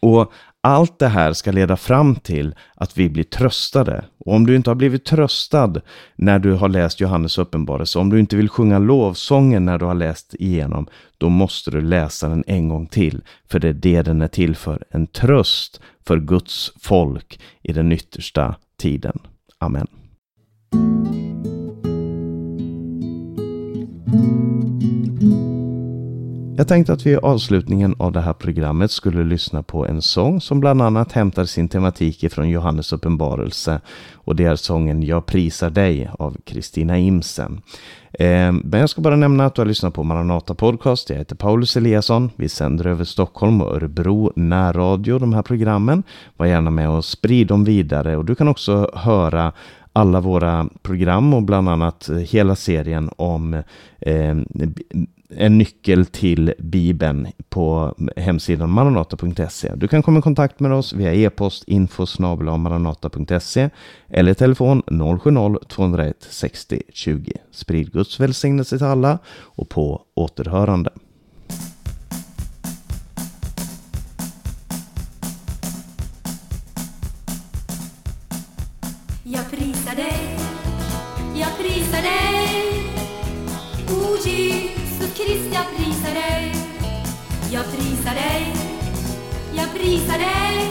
Och 0.00 0.32
allt 0.62 0.98
det 0.98 1.08
här 1.08 1.32
ska 1.32 1.52
leda 1.52 1.76
fram 1.76 2.14
till 2.14 2.54
att 2.74 2.98
vi 2.98 3.08
blir 3.08 3.24
tröstade. 3.24 4.04
Och 4.18 4.34
om 4.34 4.46
du 4.46 4.56
inte 4.56 4.70
har 4.70 4.74
blivit 4.74 5.04
tröstad 5.04 5.80
när 6.16 6.38
du 6.38 6.52
har 6.52 6.68
läst 6.68 7.00
Johannes 7.00 7.38
uppenbarelse, 7.38 7.98
om 7.98 8.10
du 8.10 8.20
inte 8.20 8.36
vill 8.36 8.48
sjunga 8.48 8.78
lovsången 8.78 9.64
när 9.64 9.78
du 9.78 9.84
har 9.84 9.94
läst 9.94 10.34
igenom, 10.34 10.86
då 11.18 11.28
måste 11.28 11.70
du 11.70 11.80
läsa 11.80 12.28
den 12.28 12.44
en 12.46 12.68
gång 12.68 12.86
till. 12.86 13.22
För 13.50 13.58
det 13.58 13.68
är 13.68 13.72
det 13.72 14.02
den 14.02 14.22
är 14.22 14.28
till 14.28 14.56
för, 14.56 14.84
en 14.90 15.06
tröst 15.06 15.80
för 16.06 16.18
Guds 16.18 16.72
folk 16.80 17.40
i 17.62 17.72
den 17.72 17.92
yttersta 17.92 18.54
tiden. 18.78 19.18
Amen. 19.58 19.86
Jag 26.60 26.68
tänkte 26.68 26.92
att 26.92 27.06
vi 27.06 27.10
i 27.10 27.16
avslutningen 27.16 27.94
av 27.98 28.12
det 28.12 28.20
här 28.20 28.32
programmet 28.32 28.90
skulle 28.90 29.24
lyssna 29.24 29.62
på 29.62 29.86
en 29.86 30.02
sång 30.02 30.40
som 30.40 30.60
bland 30.60 30.82
annat 30.82 31.12
hämtar 31.12 31.44
sin 31.44 31.68
tematik 31.68 32.24
ifrån 32.24 32.48
Johannes 32.48 32.92
uppenbarelse. 32.92 33.80
Och 34.14 34.36
det 34.36 34.44
är 34.44 34.56
sången 34.56 35.02
Jag 35.02 35.26
prisar 35.26 35.70
dig 35.70 36.10
av 36.18 36.36
Kristina 36.44 36.98
Imsen. 36.98 37.62
Eh, 38.12 38.52
men 38.52 38.80
jag 38.80 38.90
ska 38.90 39.00
bara 39.00 39.16
nämna 39.16 39.46
att 39.46 39.54
du 39.54 39.60
har 39.60 39.66
lyssnat 39.66 39.94
på 39.94 40.02
Maranata 40.02 40.54
Podcast. 40.54 41.10
Jag 41.10 41.16
heter 41.16 41.36
Paulus 41.36 41.76
Eliasson. 41.76 42.30
Vi 42.36 42.48
sänder 42.48 42.86
över 42.86 43.04
Stockholm 43.04 43.60
och 43.60 43.74
Örebro 43.76 44.32
närradio 44.36 45.18
de 45.18 45.32
här 45.32 45.42
programmen. 45.42 46.02
Var 46.36 46.46
gärna 46.46 46.70
med 46.70 46.90
och 46.90 47.04
sprid 47.04 47.46
dem 47.46 47.64
vidare 47.64 48.16
och 48.16 48.24
du 48.24 48.34
kan 48.34 48.48
också 48.48 48.90
höra 48.94 49.52
alla 49.92 50.20
våra 50.20 50.68
program 50.82 51.34
och 51.34 51.42
bland 51.42 51.68
annat 51.68 52.10
hela 52.28 52.56
serien 52.56 53.10
om 53.16 53.54
eh, 54.00 54.36
en 55.36 55.58
nyckel 55.58 56.06
till 56.06 56.54
Bibeln 56.58 57.28
på 57.48 57.94
hemsidan 58.16 58.70
maranata.se. 58.70 59.74
Du 59.76 59.88
kan 59.88 60.02
komma 60.02 60.18
i 60.18 60.22
kontakt 60.22 60.60
med 60.60 60.72
oss 60.72 60.92
via 60.92 61.14
e-post 61.14 61.64
info 61.66 62.06
maranata.se 62.20 63.70
eller 64.08 64.34
telefon 64.34 64.82
070-201 64.86 66.14
60 66.30 66.82
20. 66.92 67.32
Sprid 67.50 67.92
Guds 67.92 68.20
välsignelse 68.20 68.78
till 68.78 68.86
alla 68.86 69.18
och 69.28 69.68
på 69.68 70.02
återhörande. 70.14 70.90
Jag 79.24 79.50
prisar 79.50 79.96
dig 79.96 80.40
O 83.90 84.79
Krist, 85.14 85.48
jag 85.52 85.64
prisar 85.76 86.14
dig! 86.14 86.54
Jag 87.52 87.64
prisar 87.64 88.14
dig! 88.14 88.54
Jag 89.52 89.72
prisar 89.74 90.18
dig! 90.18 90.70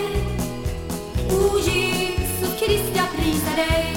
O 1.30 1.60
Jesus 1.60 2.60
Krist, 2.60 2.91
jag 2.95 3.08
prisar 3.15 3.56
dig 3.56 3.95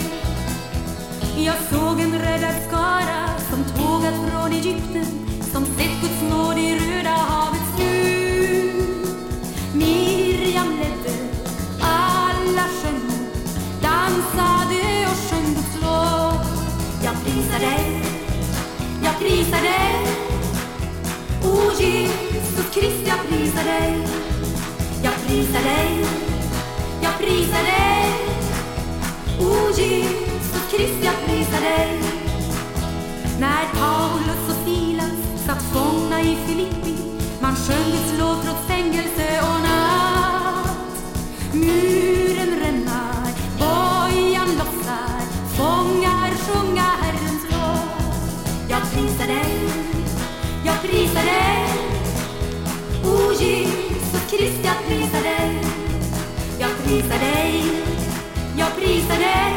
Jag 1.37 1.55
såg 1.71 2.01
en 2.01 2.19
räddad 2.19 2.55
skara 2.69 3.29
som 3.51 3.65
tågat 3.65 4.15
från 4.31 4.53
Egypten 4.53 5.07
som 5.53 5.65
sett 5.65 6.01
Guds 6.01 6.23
nåd 6.31 6.59
i 6.59 6.79
Röda 6.79 7.11
havets 7.11 7.79
djup 7.79 9.07
Miriam 9.75 10.69
ledde, 10.79 11.19
alla 11.81 12.69
sjöng 12.83 13.11
dansade 13.83 15.07
och 15.07 15.31
sjöng 15.31 15.55
Guds 15.55 15.83
lov 15.83 16.47
Jag 17.05 17.15
prisar 17.25 17.61
dig, 17.61 18.03
jag 19.05 19.19
prisar 19.19 19.63
dig 19.63 20.12
O 21.53 21.73
Jesus 21.79 22.67
Krist, 22.75 23.03
jag 23.07 23.19
prisar 23.29 23.65
dig. 23.65 24.07
Jag 25.03 25.15
prisar 25.27 25.63
dig, 25.63 26.05
jag 27.03 27.19
prisar 27.19 27.63
dig. 27.63 28.13
O 29.41 29.53
Jesus 29.77 30.63
Krist, 30.71 31.05
jag 31.05 31.15
prisar 31.25 31.61
dig. 31.61 32.01
När 33.41 33.65
Paulus 33.81 34.49
och 34.49 34.67
Silas 34.67 35.45
satt 35.47 35.63
fångna 35.63 36.21
i 36.21 36.37
Filippi 36.47 36.93
man 37.43 37.57
sjöng 37.57 37.95
ett 37.95 38.19
lov 38.19 38.43
trots 38.45 38.67
fängelse 38.67 39.41
och 39.41 39.63
natt. 39.63 40.69
Muren 41.53 42.22
Jesus 53.43 54.23
Krist, 54.31 54.61
jag 54.65 54.77
prisar 54.87 55.23
dig. 55.23 55.63
Jag 56.59 56.71
prisar 56.85 57.19
dig, 57.19 57.65
jag 58.59 58.77
prisar 58.77 59.19
dig. 59.19 59.53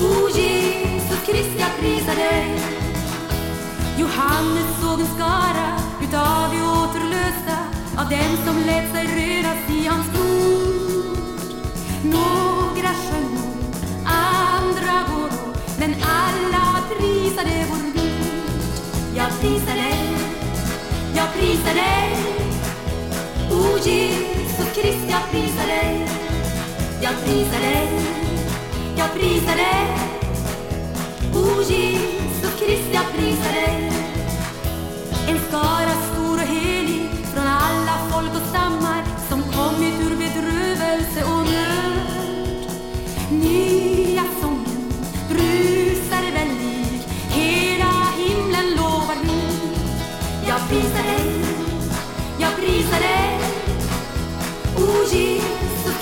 O 0.00 0.28
Jesus 0.28 1.20
Krist, 1.26 1.54
jag 1.58 1.70
prisar 1.80 2.14
dig. 2.14 2.46
Johannes 3.98 4.80
såg 4.80 5.00
en 5.00 5.06
skara 5.06 5.68
utav 6.02 6.50
de 6.50 6.62
återlösta 6.62 7.56
av 7.98 8.10
dem 8.10 8.36
som 8.44 8.56
lät 8.66 8.92
sig 8.92 9.04
röras 9.06 9.70
i 9.70 9.86
hans 9.86 10.10
blod. 10.10 11.18
Några 12.04 12.88
sjöng 12.88 13.38
andra 14.04 14.96
går 15.10 15.30
men 15.78 15.94
alla 15.94 16.76
prisade 16.98 17.66
vår 17.70 17.92
Gud. 17.94 18.46
Jag 19.16 19.40
prisar 19.40 19.74
dig, 19.74 20.25
jag 21.26 21.34
prisar 21.34 21.74
dig. 21.74 22.16
O 23.50 23.78
Jesus 23.78 24.72
Krist, 24.74 25.04
jag 25.08 25.30
prisar 25.30 25.66
dig. 25.66 26.08
Jag 27.02 27.12
prisar 27.24 27.60
dig, 27.60 27.88
jag 28.96 29.14
prisar 29.14 29.56
dig. 29.56 29.86
O 31.34 31.62
Jesus 31.62 32.54
Krist, 32.58 32.88
jag 32.92 33.04
prisar 33.12 33.52
dig. 33.52 33.92
En 35.28 35.38
skara 35.48 35.95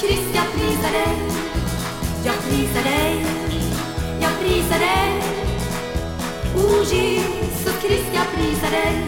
Jesus 0.05 0.17
Krist, 0.17 0.35
jag 0.35 0.53
prisar 0.53 0.93
dig. 0.93 1.17
Jag 2.25 2.35
prisar 2.45 2.83
dig, 2.83 3.27
jag 4.21 4.39
prisar 4.39 4.79
dig. 4.79 5.23
O 6.57 6.85
Jesus 6.85 7.83
Krist, 7.83 8.11
jag 8.15 8.27
prisar 8.35 8.71
dig. 8.71 9.05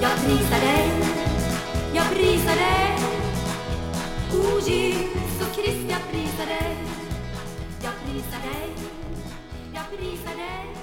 Jag 0.00 0.10
prisar 0.24 0.60
dig, 0.60 0.90
jag 1.94 2.10
prisar 2.10 2.56
dig. 2.56 2.98
O 4.32 4.60
Jesus 4.60 5.56
Krist, 5.56 5.90
jag 5.90 6.00
prisar 6.10 6.46
dig. 6.46 6.76
Jag 7.82 7.92
prisar 8.04 8.40
dig, 8.42 8.70
jag 9.74 9.98
prisar 9.98 10.36
dig. 10.36 10.78